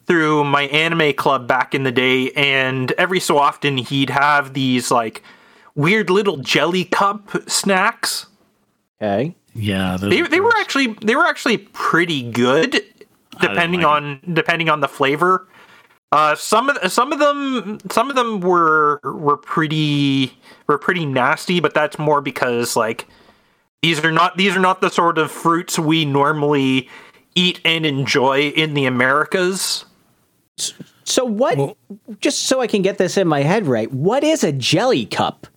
[0.05, 4.89] through my anime club back in the day, and every so often he'd have these
[4.89, 5.21] like
[5.75, 8.25] weird little jelly cup snacks.
[8.99, 9.35] Okay.
[9.53, 12.81] yeah They, they were actually they were actually pretty good,
[13.39, 15.47] depending like on depending on the flavor.
[16.11, 20.37] Uh, some of some of them some of them were were pretty
[20.67, 23.07] were pretty nasty, but that's more because like
[23.83, 26.89] these are not these are not the sort of fruits we normally
[27.35, 29.85] eat and enjoy in the Americas.
[31.03, 31.77] So what?
[32.19, 35.47] just so I can get this in my head right, what is a jelly cup?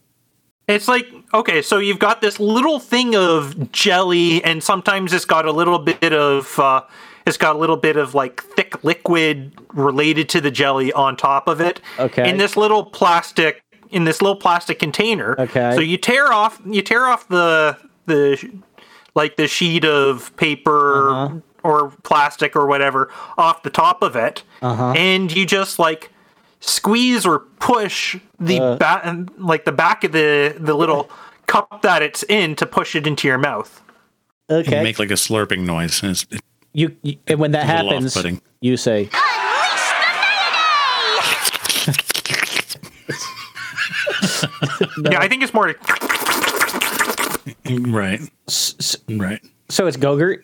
[0.68, 5.46] It's like okay, so you've got this little thing of jelly, and sometimes it's got
[5.46, 6.82] a little bit of uh,
[7.26, 11.48] it's got a little bit of like thick liquid related to the jelly on top
[11.48, 11.80] of it.
[11.98, 12.28] Okay.
[12.28, 15.36] In this little plastic in this little plastic container.
[15.38, 15.74] Okay.
[15.74, 18.50] So you tear off you tear off the the
[19.14, 21.34] like the sheet of paper Uh-huh.
[21.62, 24.92] or plastic or whatever off the top of it, Uh-huh.
[24.96, 26.10] and you just like
[26.60, 28.76] squeeze or push the Uh.
[28.76, 29.04] back,
[29.38, 31.10] like the back of the the little
[31.46, 33.80] cup that it's in to push it into your mouth.
[34.48, 34.82] You Okay.
[34.82, 36.02] make like a slurping noise.
[36.02, 36.40] And it's, it,
[36.72, 38.40] You, you and when that a little happens, off-putting.
[38.60, 39.08] you say,
[45.10, 45.74] Yeah, I think it's more.
[47.70, 48.20] right.
[49.08, 49.40] Right.
[49.68, 50.42] "So it's Gogurt."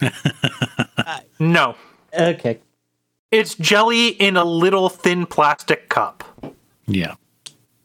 [0.00, 1.74] Uh, no,
[2.18, 2.58] Okay.
[3.30, 6.24] it's jelly in a little thin plastic cup.
[6.86, 7.14] Yeah.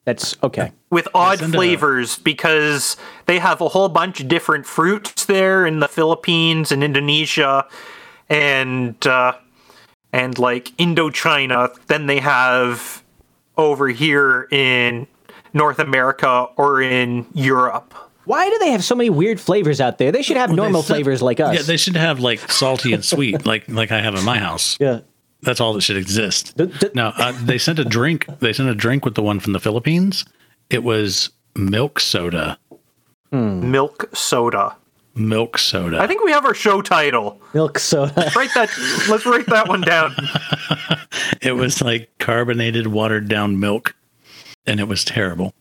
[0.06, 0.72] That's okay.
[0.96, 2.96] With odd send a- flavors because
[3.28, 7.66] they have a whole bunch of different fruits there in the Philippines and Indonesia
[8.30, 9.34] and uh,
[10.14, 11.76] and like Indochina.
[11.88, 13.04] Then they have
[13.58, 15.08] over here in
[15.54, 17.94] North America or in Europe.
[18.26, 20.12] Why do they have so many weird flavors out there?
[20.12, 21.56] They should have normal They said- flavors like us.
[21.56, 24.78] Yeah, they should have like salty and sweet, like like I have in my house.
[24.80, 25.02] yeah.
[25.42, 26.58] That's all that should exist.
[26.58, 28.26] D- d- No, uh, they sent a drink.
[28.40, 30.26] They sent a drink with the one from the Philippines.
[30.70, 32.58] It was milk soda.
[33.32, 34.76] Milk soda.
[35.14, 36.00] Milk soda.
[36.02, 37.40] I think we have our show title.
[37.54, 38.32] Milk soda.
[38.36, 38.70] Write that.
[39.10, 40.14] let's write that one down.
[41.42, 43.96] it was like carbonated, watered down milk,
[44.66, 45.54] and it was terrible.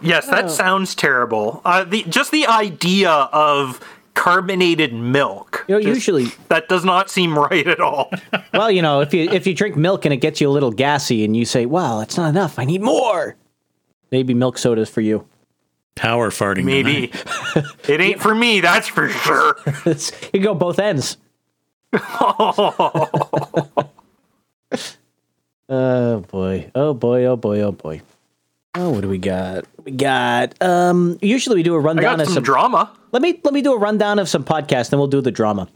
[0.00, 0.30] Yes, Oh.
[0.32, 1.60] that sounds terrible.
[1.64, 3.80] Uh, the just the idea of
[4.14, 5.64] carbonated milk.
[5.68, 8.10] You know, just- usually, that does not seem right at all.
[8.54, 10.72] well, you know, if you if you drink milk and it gets you a little
[10.72, 12.58] gassy, and you say, "Wow, it's not enough.
[12.58, 13.36] I need more."
[14.10, 15.26] Maybe milk soda's for you.
[15.94, 16.64] Power farting.
[16.64, 17.12] Maybe
[17.88, 18.60] it ain't for me.
[18.60, 19.56] That's for sure.
[19.86, 21.16] It's, you go both ends.
[21.92, 23.88] oh
[25.68, 26.70] boy!
[26.74, 27.24] Oh boy!
[27.24, 27.60] Oh boy!
[27.60, 28.02] Oh boy!
[28.74, 29.66] Oh, what do we got?
[29.84, 30.60] We got.
[30.60, 32.42] Um, usually we do a rundown got of some some.
[32.42, 32.90] drama.
[33.12, 35.68] let me let me do a rundown of some podcasts, then we'll do the drama.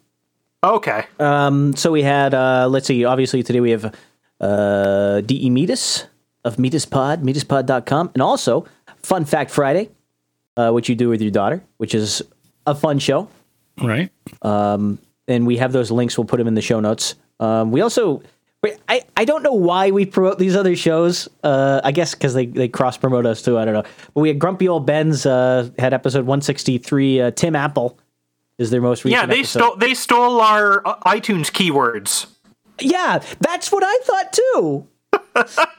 [0.65, 1.05] Okay.
[1.21, 2.35] So we had.
[2.35, 3.05] Uh, let's see.
[3.05, 3.95] Obviously today we have
[4.41, 6.07] uh, De Medus
[6.45, 8.67] of Metis Pod, meduspod.com, and also
[9.03, 9.91] Fun Fact Friday,
[10.57, 12.23] uh, which you do with your daughter, which is
[12.67, 13.29] a fun show.
[13.83, 14.11] right?
[14.43, 16.17] and we have those links.
[16.17, 17.15] We'll put them in the show notes.
[17.41, 18.23] Um, we also,
[18.89, 21.29] I, I don't know why we promote these other shows.
[21.45, 23.59] Uh, I guess because they, they cross promote us too.
[23.59, 23.85] I don't know.
[24.15, 27.21] But we had Grumpy Old Ben's uh, had episode 163.
[27.21, 27.99] Uh, Tim Apple
[28.57, 29.59] is their most recent Yeah, they episode.
[29.61, 32.27] stole they stole our uh, iTunes keywords.
[32.81, 34.87] Yeah, that's what I thought too.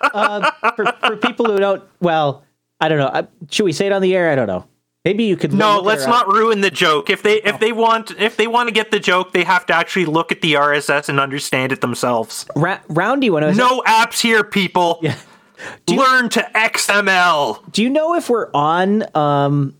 [0.01, 2.43] Uh, for, for people who don't, well,
[2.79, 3.07] I don't know.
[3.07, 4.31] Uh, should we say it on the air?
[4.31, 4.65] I don't know.
[5.05, 5.53] Maybe you could.
[5.53, 7.09] No, let's not ruin the joke.
[7.09, 9.73] If they if they want if they want to get the joke, they have to
[9.73, 12.45] actually look at the RSS and understand it themselves.
[12.55, 14.99] Ra- Roundy when I was No apps here, people.
[15.01, 15.15] Yeah.
[15.89, 17.71] Learn to XML.
[17.71, 19.75] Do you know if we're on um,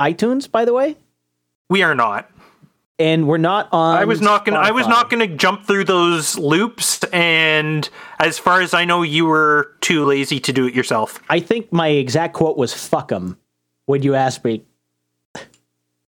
[0.00, 0.50] iTunes?
[0.50, 0.96] By the way,
[1.70, 2.28] We are not.
[2.98, 3.96] And we're not on.
[3.96, 4.58] I was not gonna.
[4.58, 7.04] I was not gonna jump through those loops.
[7.12, 7.88] And
[8.18, 11.20] as far as I know, you were too lazy to do it yourself.
[11.28, 13.38] I think my exact quote was "fuck them."
[13.86, 14.64] when you asked me.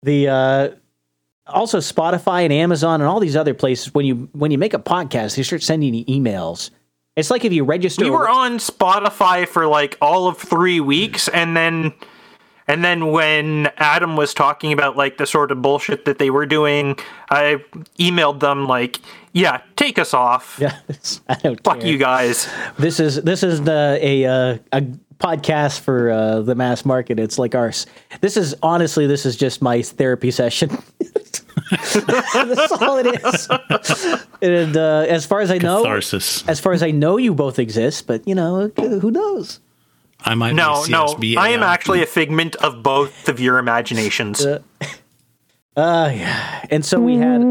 [0.04, 0.70] The uh,
[1.48, 4.80] also Spotify and Amazon and all these other places when you when you make a
[4.80, 6.70] podcast, they start sending you emails.
[7.16, 8.04] It's like if you register.
[8.04, 11.94] We were on Spotify for like all of three weeks, and then
[12.68, 16.46] and then when Adam was talking about like the sort of bullshit that they were
[16.46, 16.98] doing,
[17.30, 17.64] I
[18.00, 19.00] emailed them like,
[19.34, 20.58] "Yeah, take us off.
[20.62, 20.78] Yeah,
[21.30, 21.90] I don't Fuck care.
[21.90, 22.48] you guys."
[22.78, 24.82] This is this is the a uh, a
[25.20, 27.20] podcast for uh, the mass market.
[27.20, 27.86] It's like ours.
[28.22, 30.70] This is honestly, this is just my therapy session.
[31.72, 33.48] That's all it is.
[34.42, 36.48] and uh, as far as I know, Catharsis.
[36.48, 38.06] as far as I know, you both exist.
[38.08, 39.60] But you know, who knows?
[40.26, 43.58] I might No, be no, CSB I am actually a figment of both of your
[43.58, 44.46] imaginations.
[44.46, 44.60] Uh,
[45.76, 46.66] yeah.
[46.70, 47.42] And so we had.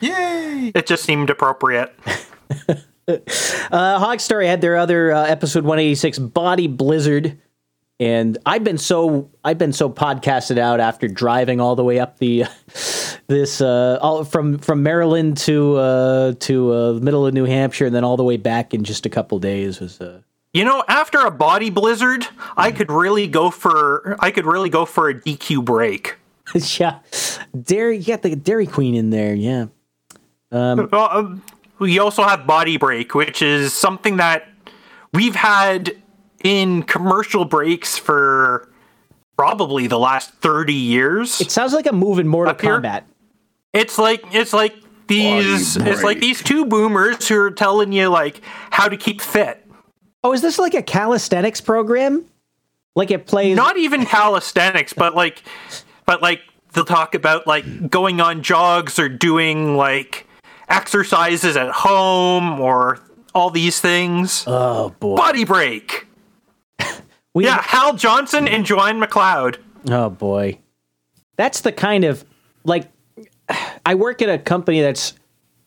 [0.00, 0.72] Yay!
[0.74, 1.94] It just seemed appropriate.
[3.06, 7.38] Uh, Hog Story had their other uh, episode 186 Body Blizzard,
[8.00, 12.18] and I've been so I've been so podcasted out after driving all the way up
[12.18, 12.44] the
[13.28, 17.86] this uh, all from from Maryland to uh, to uh, the middle of New Hampshire,
[17.86, 20.00] and then all the way back in just a couple days was.
[20.00, 20.20] Uh,
[20.52, 22.26] You know, after a body blizzard,
[22.56, 26.16] I could really go for I could really go for a DQ break.
[26.78, 26.98] yeah,
[27.58, 27.98] Dairy.
[27.98, 29.34] You got the Dairy Queen in there.
[29.34, 29.66] Yeah,
[30.50, 31.42] Well, um,
[31.78, 34.48] we also have body break, which is something that
[35.12, 35.96] we've had
[36.44, 38.68] in commercial breaks for
[39.36, 41.40] probably the last 30 years.
[41.40, 42.60] it sounds like a move in Mortal Up?
[42.60, 43.02] Kombat.
[43.72, 44.76] It's like it's like
[45.08, 48.40] these it's like these two boomers who are telling you like
[48.70, 49.66] how to keep fit.
[50.22, 52.24] Oh, is this like a calisthenics program?
[52.94, 53.56] Like it plays.
[53.56, 55.42] not even calisthenics, but like,
[56.06, 56.40] but like
[56.72, 60.28] they'll talk about like going on jogs or doing like
[60.68, 63.00] exercises at home or
[63.34, 64.44] all these things.
[64.46, 65.16] oh boy.
[65.16, 66.06] Body break.
[67.34, 69.56] We, Yeah, Hal Johnson and Joanne McLeod.
[69.88, 70.58] Oh boy.
[71.36, 72.24] That's the kind of
[72.64, 72.88] like
[73.84, 75.14] I work at a company that's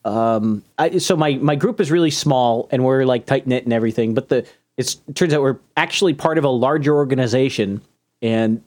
[0.05, 3.73] um I, so my my group is really small and we're like tight knit and
[3.73, 4.47] everything, but the
[4.77, 7.81] it's it turns out we're actually part of a larger organization
[8.21, 8.63] and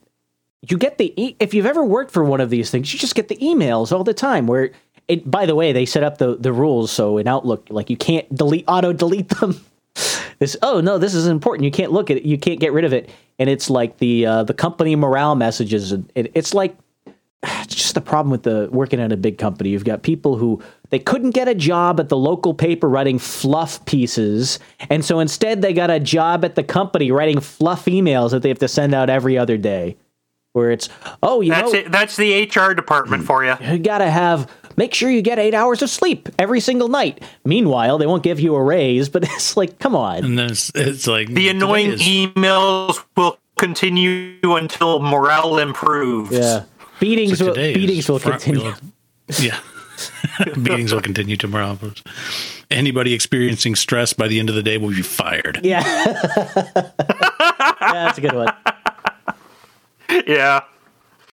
[0.61, 3.15] you get the e- if you've ever worked for one of these things, you just
[3.15, 4.71] get the emails all the time where
[5.07, 7.97] it by the way, they set up the the rules so in Outlook like you
[7.97, 9.59] can't delete auto delete them.
[10.41, 11.65] this oh no this is important.
[11.65, 12.23] You can't look at it.
[12.23, 13.11] You can't get rid of it.
[13.37, 15.91] And it's like the uh, the company morale messages.
[15.91, 16.75] And it, it's like
[17.43, 19.69] it's just the problem with the working at a big company.
[19.69, 23.85] You've got people who they couldn't get a job at the local paper writing fluff
[23.85, 24.57] pieces.
[24.89, 28.49] And so instead they got a job at the company writing fluff emails that they
[28.49, 29.95] have to send out every other day.
[30.53, 30.89] Where it's
[31.21, 31.91] oh you That's know it.
[31.91, 33.55] That's the HR department for you.
[33.61, 37.97] you gotta have make sure you get eight hours of sleep every single night meanwhile
[37.97, 41.07] they won't give you a raise but it's like come on And then it's, it's
[41.07, 46.31] like The annoying emails will continue until morale improves.
[46.31, 46.63] Yeah.
[46.99, 48.73] Beatings will, beatings will continue.
[49.39, 49.59] yeah.
[50.61, 51.77] beatings will continue tomorrow.
[52.71, 55.59] Anybody experiencing stress by the end of the day will be fired.
[55.63, 55.83] Yeah.
[55.85, 56.91] yeah.
[57.79, 58.53] That's a good one.
[60.25, 60.61] Yeah.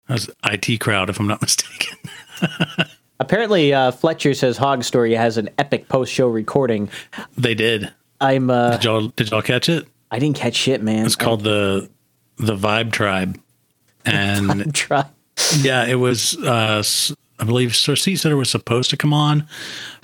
[0.08, 1.98] That's IT crowd, if I'm not mistaken.
[3.20, 6.88] Apparently, uh, Fletcher says Hog Story has an epic post show recording.
[7.36, 7.92] They did.
[8.20, 9.86] I'm, uh, Did y'all did y'all catch it?
[10.10, 11.06] I didn't catch shit, man.
[11.06, 11.88] It's called the
[12.38, 13.40] the Vibe Tribe,
[14.04, 15.04] and Try.
[15.60, 16.36] yeah, it was.
[16.38, 16.82] Uh,
[17.38, 19.46] I believe Sir Sitter was supposed to come on,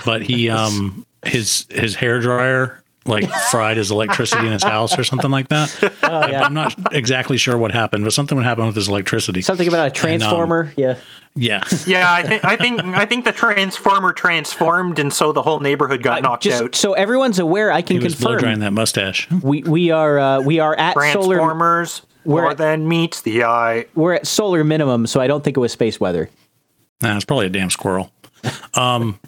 [0.05, 5.05] but he um his his hair dryer like fried his electricity in his house or
[5.05, 5.93] something like that.
[6.03, 6.43] Oh, yeah.
[6.43, 9.43] I'm not exactly sure what happened, but something would happen with his electricity.
[9.43, 10.73] Something about a um, transformer.
[10.77, 10.97] yeah.
[11.37, 15.61] yeah, Yeah, I think I think I think the transformer transformed, and so the whole
[15.61, 16.75] neighborhood got knocked Just out.
[16.75, 19.31] so everyone's aware, I can he was blow drying confirm that mustache.
[19.31, 23.87] we we are uh, we are at solar Transformers We're- more than meets the eye.
[23.95, 26.29] we're at solar minimum, so I don't think it was space weather.
[27.03, 28.11] Nah, it's probably a damn squirrel.
[28.75, 29.21] Um,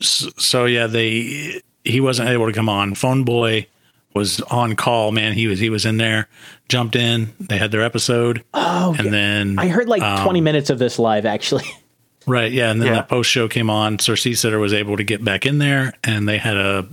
[0.00, 2.94] so, so yeah, they he wasn't able to come on.
[2.94, 3.66] Phone boy
[4.14, 5.10] was on call.
[5.12, 6.28] Man, he was he was in there,
[6.68, 7.32] jumped in.
[7.40, 8.44] They had their episode.
[8.54, 11.64] Oh, and then I heard like Um, 20 minutes of this live actually.
[12.26, 12.96] right, yeah, and then Yeah.
[13.00, 13.98] the post show came on.
[13.98, 16.86] Sir Sitter was able to get back in there, and they had a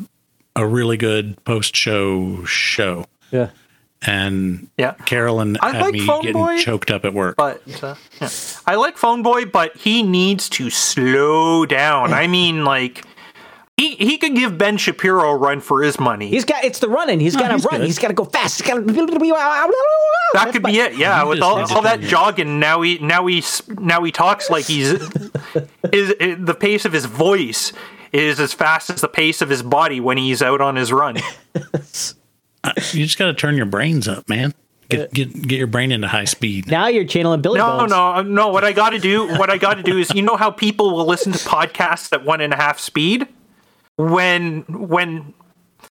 [0.56, 3.06] a really good post show show.
[3.32, 3.50] yeah.
[4.02, 4.94] And Yeah.
[5.06, 7.36] Carolyn I had like me Phone getting Boy, choked up at work.
[7.36, 8.30] But uh, yeah.
[8.66, 12.14] I like Phone Boy, but he needs to slow down.
[12.24, 13.04] I mean, like
[13.80, 16.27] he he could give Ben Shapiro a run for his money.
[16.27, 17.19] He's got it's the running.
[17.19, 17.80] He's got to run.
[17.80, 17.88] good.
[17.88, 18.59] He's got to go fast.
[18.59, 18.84] He's got to
[20.34, 20.97] that could be it.
[20.97, 23.43] Yeah, He with all, all that jogging, now he now he
[23.77, 24.91] now he talks like he's
[25.93, 27.71] is the pace of his voice
[28.11, 31.17] is as fast as the pace of his body when he's out on his run.
[32.61, 34.53] Uh, you just got to turn your brains up, man.
[34.89, 36.67] Get uh, get get your brain into high speed.
[36.67, 37.89] Now you're channeling Billy No, Bones.
[37.89, 38.49] no, uh, no.
[38.49, 40.93] What I got to do, what I got to do is, you know how people
[40.93, 43.30] will listen to podcasts at one and a half speed.
[44.00, 45.34] When when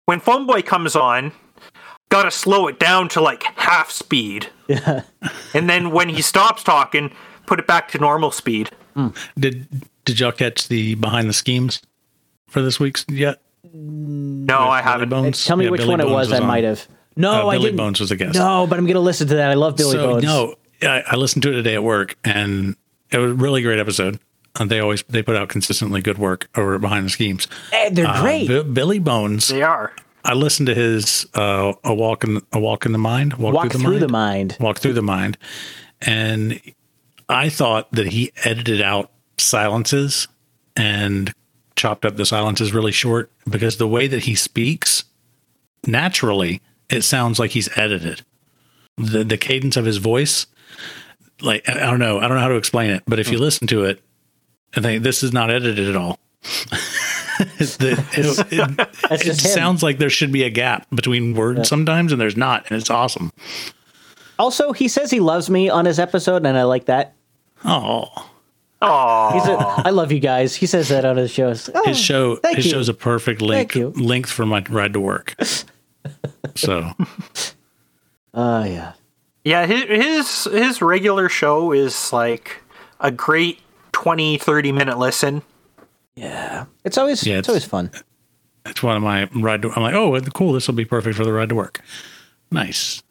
[0.06, 1.30] when Phone Boy comes on,
[2.08, 4.48] got to slow it down to like half speed.
[4.66, 5.02] Yeah.
[5.54, 7.12] And then when he stops talking,
[7.46, 8.70] put it back to normal speed.
[9.38, 9.68] Did
[10.04, 11.82] did y'all catch the behind the schemes
[12.48, 13.40] for this week's yet?
[13.72, 15.10] No, I haven't.
[15.10, 15.44] Bones?
[15.44, 16.32] Tell me Yeah, which Billy one it Bones was.
[16.32, 16.46] I on.
[16.46, 16.88] might have.
[17.16, 17.76] No, Uh, I Billy didn't.
[17.76, 18.34] Bones was a guest.
[18.36, 19.50] No, but I'm gonna listen to that.
[19.50, 20.24] I love Billy so Bones.
[20.24, 22.74] no, I, I listened to it today at work, and
[23.10, 24.18] it was a really great episode.
[24.56, 27.46] And they always they put out consistently good work over behind the schemes.
[27.72, 28.48] Eh, they're Uh, great.
[28.48, 29.48] Bi- Billy Bones.
[29.48, 29.92] They are.
[30.24, 33.34] I listened to his uh, a walk in a walk in the mind.
[33.34, 34.56] Walk through the mind.
[34.60, 35.38] Walk through the mind,
[36.02, 36.60] and
[37.28, 40.26] I thought that he edited out silences
[40.76, 41.32] and
[41.76, 45.04] chopped up the silences really short because the way that he speaks
[45.86, 48.22] naturally it sounds like he's edited
[48.96, 50.46] the the cadence of his voice
[51.40, 53.38] like i I don't know i don't know how to explain it but if you
[53.38, 54.02] listen to it
[54.76, 56.18] i think this is not edited at all
[57.58, 58.04] The-
[58.50, 62.36] it, it- it sounds like there should be a gap between words sometimes and there's
[62.36, 63.30] not and it's awesome
[64.40, 67.14] Also, he says he loves me on his episode, and I like that.
[67.64, 68.06] oh
[68.80, 71.68] Oh, He said, "I love you guys." He says that on his shows.
[71.74, 72.70] Oh, his show his you.
[72.70, 73.90] show's a perfect length Thank you.
[74.00, 75.34] length for my ride to work
[76.54, 76.92] so
[78.34, 78.92] Oh yeah.
[79.44, 79.66] yeah.
[79.66, 82.62] His, his his regular show is like
[83.00, 83.58] a great
[84.02, 85.42] 20, 30 minute listen.
[86.14, 86.66] Yeah.
[86.84, 87.90] It's always Yeah, it's, it's- always fun.
[88.64, 91.24] it's one of my ride to i'm like oh cool this will be perfect for
[91.24, 91.80] the ride to work
[92.50, 93.02] nice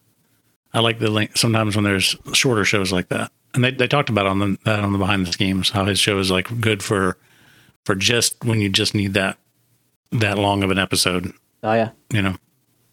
[0.74, 4.10] I like the link sometimes when there's shorter shows like that, and they, they talked
[4.10, 6.84] about on the that on the behind the schemes how his show is like good
[6.84, 7.18] for
[7.86, 9.38] for just when you just need that
[10.12, 11.32] that long of an episode.
[11.64, 11.92] Oh yeah.
[12.14, 12.36] You know,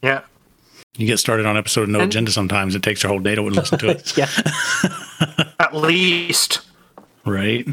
[0.03, 0.23] Yeah.
[0.97, 2.31] you get started on episode no And- agenda.
[2.31, 4.29] Sometimes it takes your whole day to listen to it, Yeah.
[5.59, 6.61] At least.
[7.27, 7.66] Right?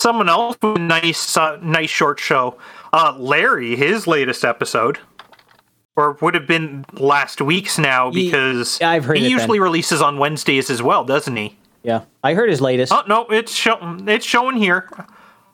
[0.00, 2.58] Someone else with a nice, uh, nice short show.
[2.92, 4.98] Uh, Larry, his latest episode,
[5.96, 9.64] or would have been last week's now Ye- because I've heard he usually then.
[9.64, 11.56] releases on Wednesdays as well, doesn't he?
[11.82, 12.02] Yeah.
[12.22, 12.92] I heard his latest.
[12.92, 14.90] Oh no, it's show, it's showing here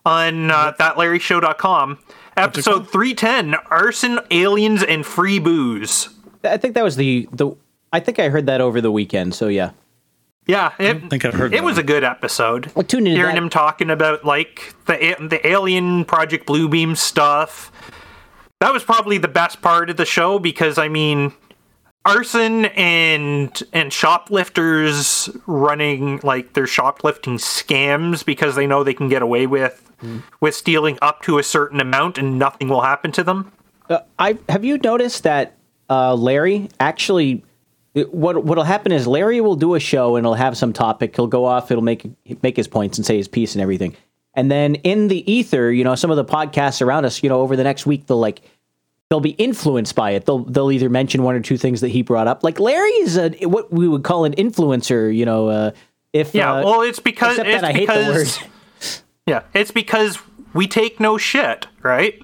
[0.04, 1.98] on uh, thatlarryshow.com.
[2.36, 6.08] Episode 310, Arson, Aliens, and Free Booze.
[6.42, 7.52] I think that was the the
[7.92, 9.34] I think I heard that over the weekend.
[9.34, 9.70] So yeah.
[10.46, 11.84] Yeah, it, think I've heard it that was one.
[11.84, 12.72] a good episode.
[12.74, 13.42] Well, tune into Hearing that.
[13.42, 17.70] him talking about like the the alien Project Bluebeam stuff.
[18.60, 21.32] That was probably the best part of the show because I mean,
[22.04, 29.22] arson and and shoplifters running like their shoplifting scams because they know they can get
[29.22, 29.90] away with
[30.40, 33.52] with stealing up to a certain amount and nothing will happen to them.
[33.88, 35.56] Uh, I have you noticed that
[35.88, 37.44] uh, Larry actually
[37.94, 41.14] it- what what'll happen is Larry will do a show and he'll have some topic.
[41.16, 41.70] He'll go off.
[41.70, 42.08] It'll make
[42.42, 43.94] make his points and say his piece and everything.
[44.34, 47.40] And then in the ether, you know, some of the podcasts around us, you know,
[47.40, 48.40] over the next week, they'll like
[49.10, 50.24] they'll be influenced by it.
[50.24, 52.42] They'll they'll either mention one or two things that he brought up.
[52.42, 55.14] Like Larry is a what we would call an influencer.
[55.14, 55.70] You know, uh,
[56.14, 58.48] if Yeah, uh, well, it's because it's that I hate the because word.
[59.26, 60.18] yeah, it's because
[60.54, 62.18] we take no shit, right?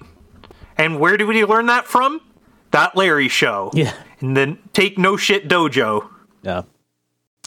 [0.79, 2.21] And where do we learn that from?
[2.71, 3.71] That Larry show.
[3.75, 3.93] Yeah.
[4.21, 6.09] And then take no shit dojo.
[6.43, 6.63] Yeah.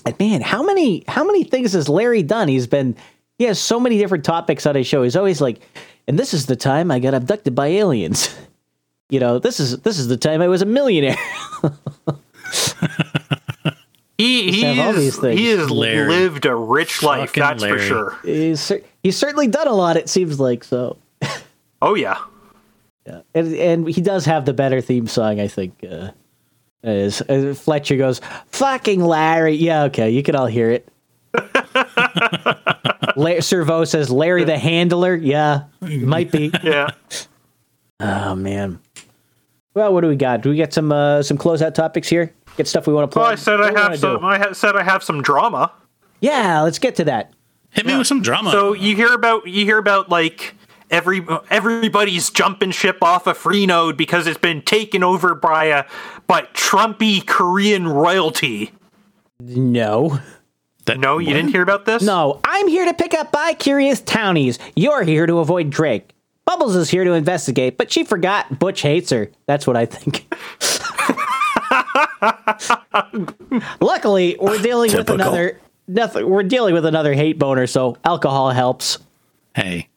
[0.06, 2.48] And man, how many how many things has Larry done?
[2.48, 2.96] He's been
[3.38, 5.04] he has so many different topics on his show.
[5.04, 5.60] He's always like,
[6.08, 8.36] and this is the time I got abducted by aliens.
[9.10, 11.18] You know, this is this is the time I was a millionaire.
[14.18, 16.08] He have all these he has Larry.
[16.08, 17.80] lived a rich life, Fucking that's Larry.
[17.80, 18.18] for sure.
[18.24, 19.98] he's he's certainly done a lot.
[19.98, 20.98] It seems like so.
[21.82, 22.20] Oh yeah,
[23.08, 23.22] yeah.
[23.34, 25.74] And, and he does have the better theme song, I think.
[25.84, 26.12] Uh,
[26.84, 30.88] is uh, Fletcher goes, "Fucking Larry." Yeah, okay, you can all hear it.
[33.16, 36.52] La- Servo says, "Larry the Handler." Yeah, might be.
[36.64, 36.90] Yeah.
[38.04, 38.80] Oh man.
[39.76, 40.42] Well, what do we got?
[40.42, 42.34] Do we get some uh, some closeout topics here?
[42.58, 43.22] Get stuff we want to play.
[43.22, 45.72] Well, I said I have some I ha- said I have some drama.
[46.20, 47.32] Yeah, let's get to that.
[47.70, 48.50] Hit me with some drama.
[48.50, 50.56] So you hear about you hear about like
[50.92, 55.86] every everybody's jumping ship off a Freenode because it's been taken over by a
[56.28, 58.72] by Trumpy Korean royalty.
[59.40, 60.20] No,
[60.86, 62.04] That- No, you didn't hear about this?
[62.04, 62.40] no.
[62.44, 64.60] I'm here to pick up bi curious townies.
[64.76, 66.12] You're here to avoid Drake.
[66.46, 69.30] Bubbles is here to investigate, but she forgot Butch hates her.
[69.46, 70.28] That's what I think.
[73.80, 75.16] Luckily, we're dealing Typical.
[75.18, 75.60] with another.
[75.88, 76.30] Nothing.
[76.30, 78.98] We're dealing with another hate boner, so alcohol helps.
[79.56, 79.90] Hey,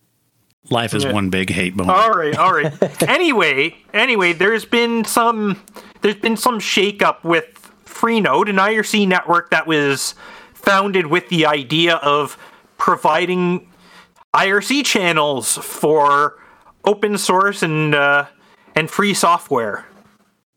[0.71, 1.91] life is one big hate bone.
[1.91, 3.03] All right, all right.
[3.09, 5.61] anyway, anyway, there's been some
[6.01, 10.15] there's been some shakeup with Freenode, an IRC network that was
[10.53, 12.39] founded with the idea of
[12.79, 13.71] providing
[14.35, 16.39] IRC channels for
[16.85, 18.27] open source and uh,
[18.75, 19.87] and free software.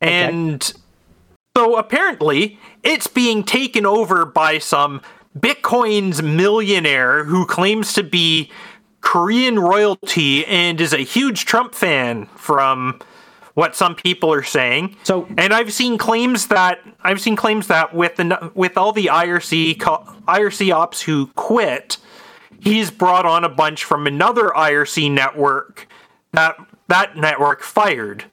[0.02, 0.62] And
[1.56, 5.02] so apparently, it's being taken over by some
[5.38, 8.52] Bitcoin's millionaire who claims to be
[9.02, 13.00] Korean royalty and is a huge Trump fan from
[13.54, 14.96] what some people are saying.
[15.04, 19.08] So- and I've seen claims that I've seen claims that with the with all the
[19.08, 19.78] IRC
[20.28, 21.98] IRC ops who quit,
[22.60, 25.88] he's brought on a bunch from another IRC network
[26.34, 26.56] that
[26.88, 28.26] that network fired.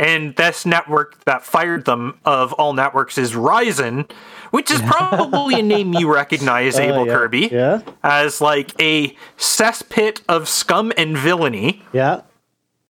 [0.00, 4.06] And this network that fired them of all networks is Rizon,
[4.50, 7.12] which is probably a name you recognize, Able yeah.
[7.14, 7.80] Kirby, Yeah.
[8.02, 12.22] as like a cesspit of scum and villainy, Yeah.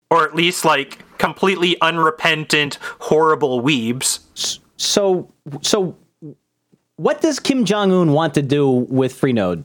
[0.09, 4.59] or at least like completely unrepentant, horrible weebs.
[4.77, 5.31] So,
[5.61, 5.95] so,
[6.97, 9.63] what does Kim Jong Un want to do with Freenode?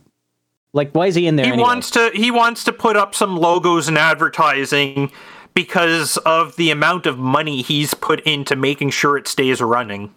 [0.72, 1.46] Like, why is he in there?
[1.46, 1.66] He anyway?
[1.66, 5.10] wants to he wants to put up some logos and advertising
[5.54, 10.14] because of the amount of money he's put into making sure it stays running.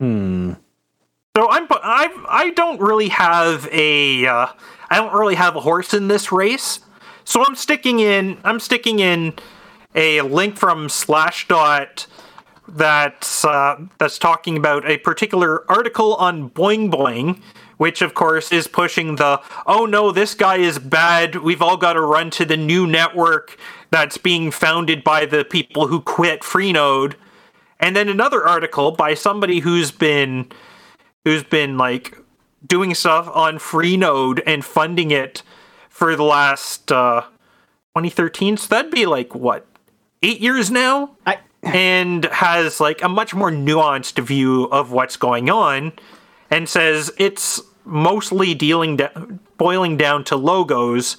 [0.00, 0.54] Hmm.
[1.36, 4.46] So I'm I I don't really have a uh,
[4.88, 6.78] I don't really have a horse in this race.
[7.24, 9.32] So I'm sticking in I'm sticking in
[9.96, 12.06] a link from Slashdot
[12.68, 17.42] that's uh, that's talking about a particular article on Boing Boing,
[17.78, 21.94] which of course is pushing the oh no this guy is bad we've all got
[21.94, 23.58] to run to the new network
[23.90, 27.14] that's being founded by the people who quit Freenode,
[27.80, 30.48] and then another article by somebody who's been
[31.24, 32.16] who's been like
[32.66, 35.42] doing stuff on Freenode and funding it
[35.88, 37.22] for the last uh,
[37.96, 38.56] 2013.
[38.56, 39.66] So that'd be like what
[40.22, 45.50] eight years now, I, and has like a much more nuanced view of what's going
[45.50, 45.92] on,
[46.50, 49.12] and says it's mostly dealing da-
[49.56, 51.16] boiling down to logos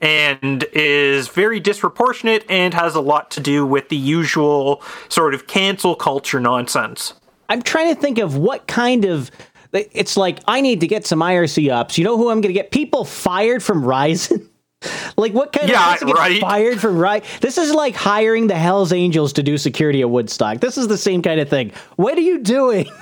[0.00, 5.46] and is very disproportionate and has a lot to do with the usual sort of
[5.46, 7.14] cancel culture nonsense.
[7.48, 9.30] I'm trying to think of what kind of.
[9.72, 11.98] It's like I need to get some IRC ops.
[11.98, 12.70] You know who I'm going to get?
[12.70, 14.48] People fired from Rizon.
[15.16, 16.40] like what kind Yeah, of right.
[16.40, 17.26] fired from Rizon?
[17.40, 20.60] This is like hiring the Hell's Angels to do security at Woodstock.
[20.60, 21.72] This is the same kind of thing.
[21.96, 22.86] What are you doing?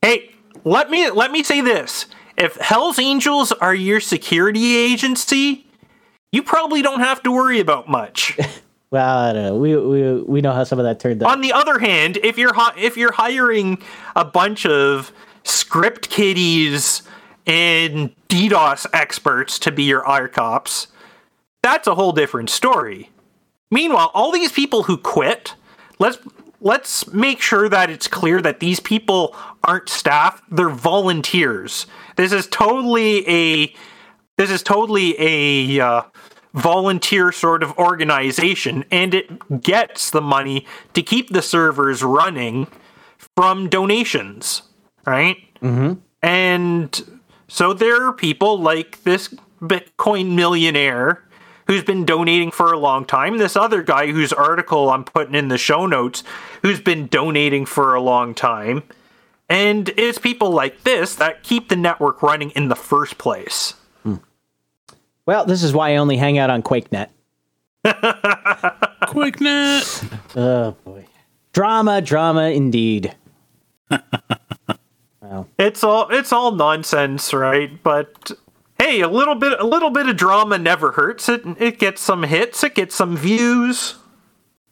[0.00, 0.30] Hey,
[0.64, 2.06] let me let me say this.
[2.36, 5.66] If Hell's Angels are your security agency,
[6.30, 8.38] you probably don't have to worry about much.
[8.90, 9.56] Well, I don't know.
[9.56, 11.30] We we we know how some of that turned out.
[11.30, 13.82] On the other hand, if you're if you're hiring
[14.16, 15.12] a bunch of
[15.44, 17.02] script kiddies
[17.46, 20.86] and DDoS experts to be your IRCops,
[21.62, 23.10] that's a whole different story.
[23.70, 25.54] Meanwhile, all these people who quit,
[25.98, 26.18] let's
[26.60, 31.86] let's make sure that it's clear that these people aren't staff, they're volunteers.
[32.16, 33.74] This is totally a
[34.38, 36.02] this is totally a uh,
[36.54, 42.66] volunteer sort of organization and it gets the money to keep the servers running
[43.36, 44.62] from donations,
[45.06, 45.36] right?
[45.62, 45.94] Mm-hmm.
[46.22, 51.24] And so there are people like this Bitcoin millionaire
[51.66, 53.38] who's been donating for a long time.
[53.38, 56.24] This other guy whose article I'm putting in the show notes
[56.62, 58.82] who's been donating for a long time.
[59.48, 63.74] And it's people like this that keep the network running in the first place.
[65.28, 67.08] Well, this is why I only hang out on QuakeNet.
[69.04, 70.14] QuakeNet.
[70.36, 71.04] Oh boy,
[71.52, 73.14] drama, drama, indeed.
[75.58, 77.82] It's all it's all nonsense, right?
[77.82, 78.30] But
[78.78, 81.28] hey, a little bit a little bit of drama never hurts.
[81.28, 83.96] It it gets some hits, it gets some views.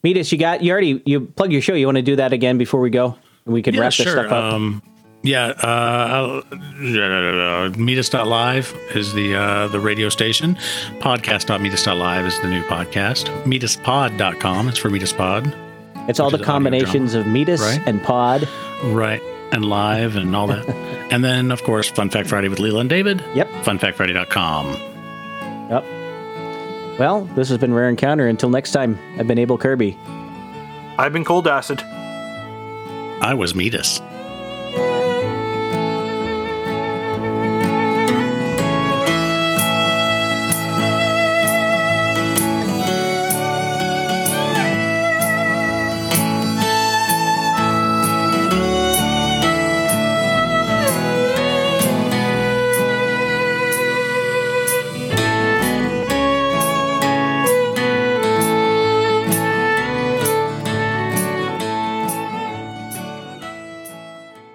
[0.02, 1.74] Medus, you got you already you plug your show.
[1.74, 3.18] You want to do that again before we go?
[3.44, 4.54] And we can Yeah, wrap this stuff up.
[4.54, 4.82] Um,
[5.27, 10.55] yeah, uh, uh, Medus.live is the uh, the radio station.
[11.01, 13.27] Podcast.medus.live is the new podcast.
[13.44, 16.09] Meduspod.com is for MedusPod.
[16.09, 17.82] it's all the combinations drama, of Medus right?
[17.86, 18.48] and Pod.
[18.85, 19.23] Right.
[19.53, 20.69] And live and all that.
[21.11, 23.23] and then, of course, Fun Fact Friday with Leila and David.
[23.35, 23.48] Yep.
[23.62, 24.73] FunFactFriday.com.
[25.70, 25.85] Yep.
[26.98, 28.27] Well, this has been Rare Encounter.
[28.27, 29.97] Until next time, I've been Able Kirby.
[30.98, 31.81] I've been cold acid.
[31.82, 34.01] I was Meetus.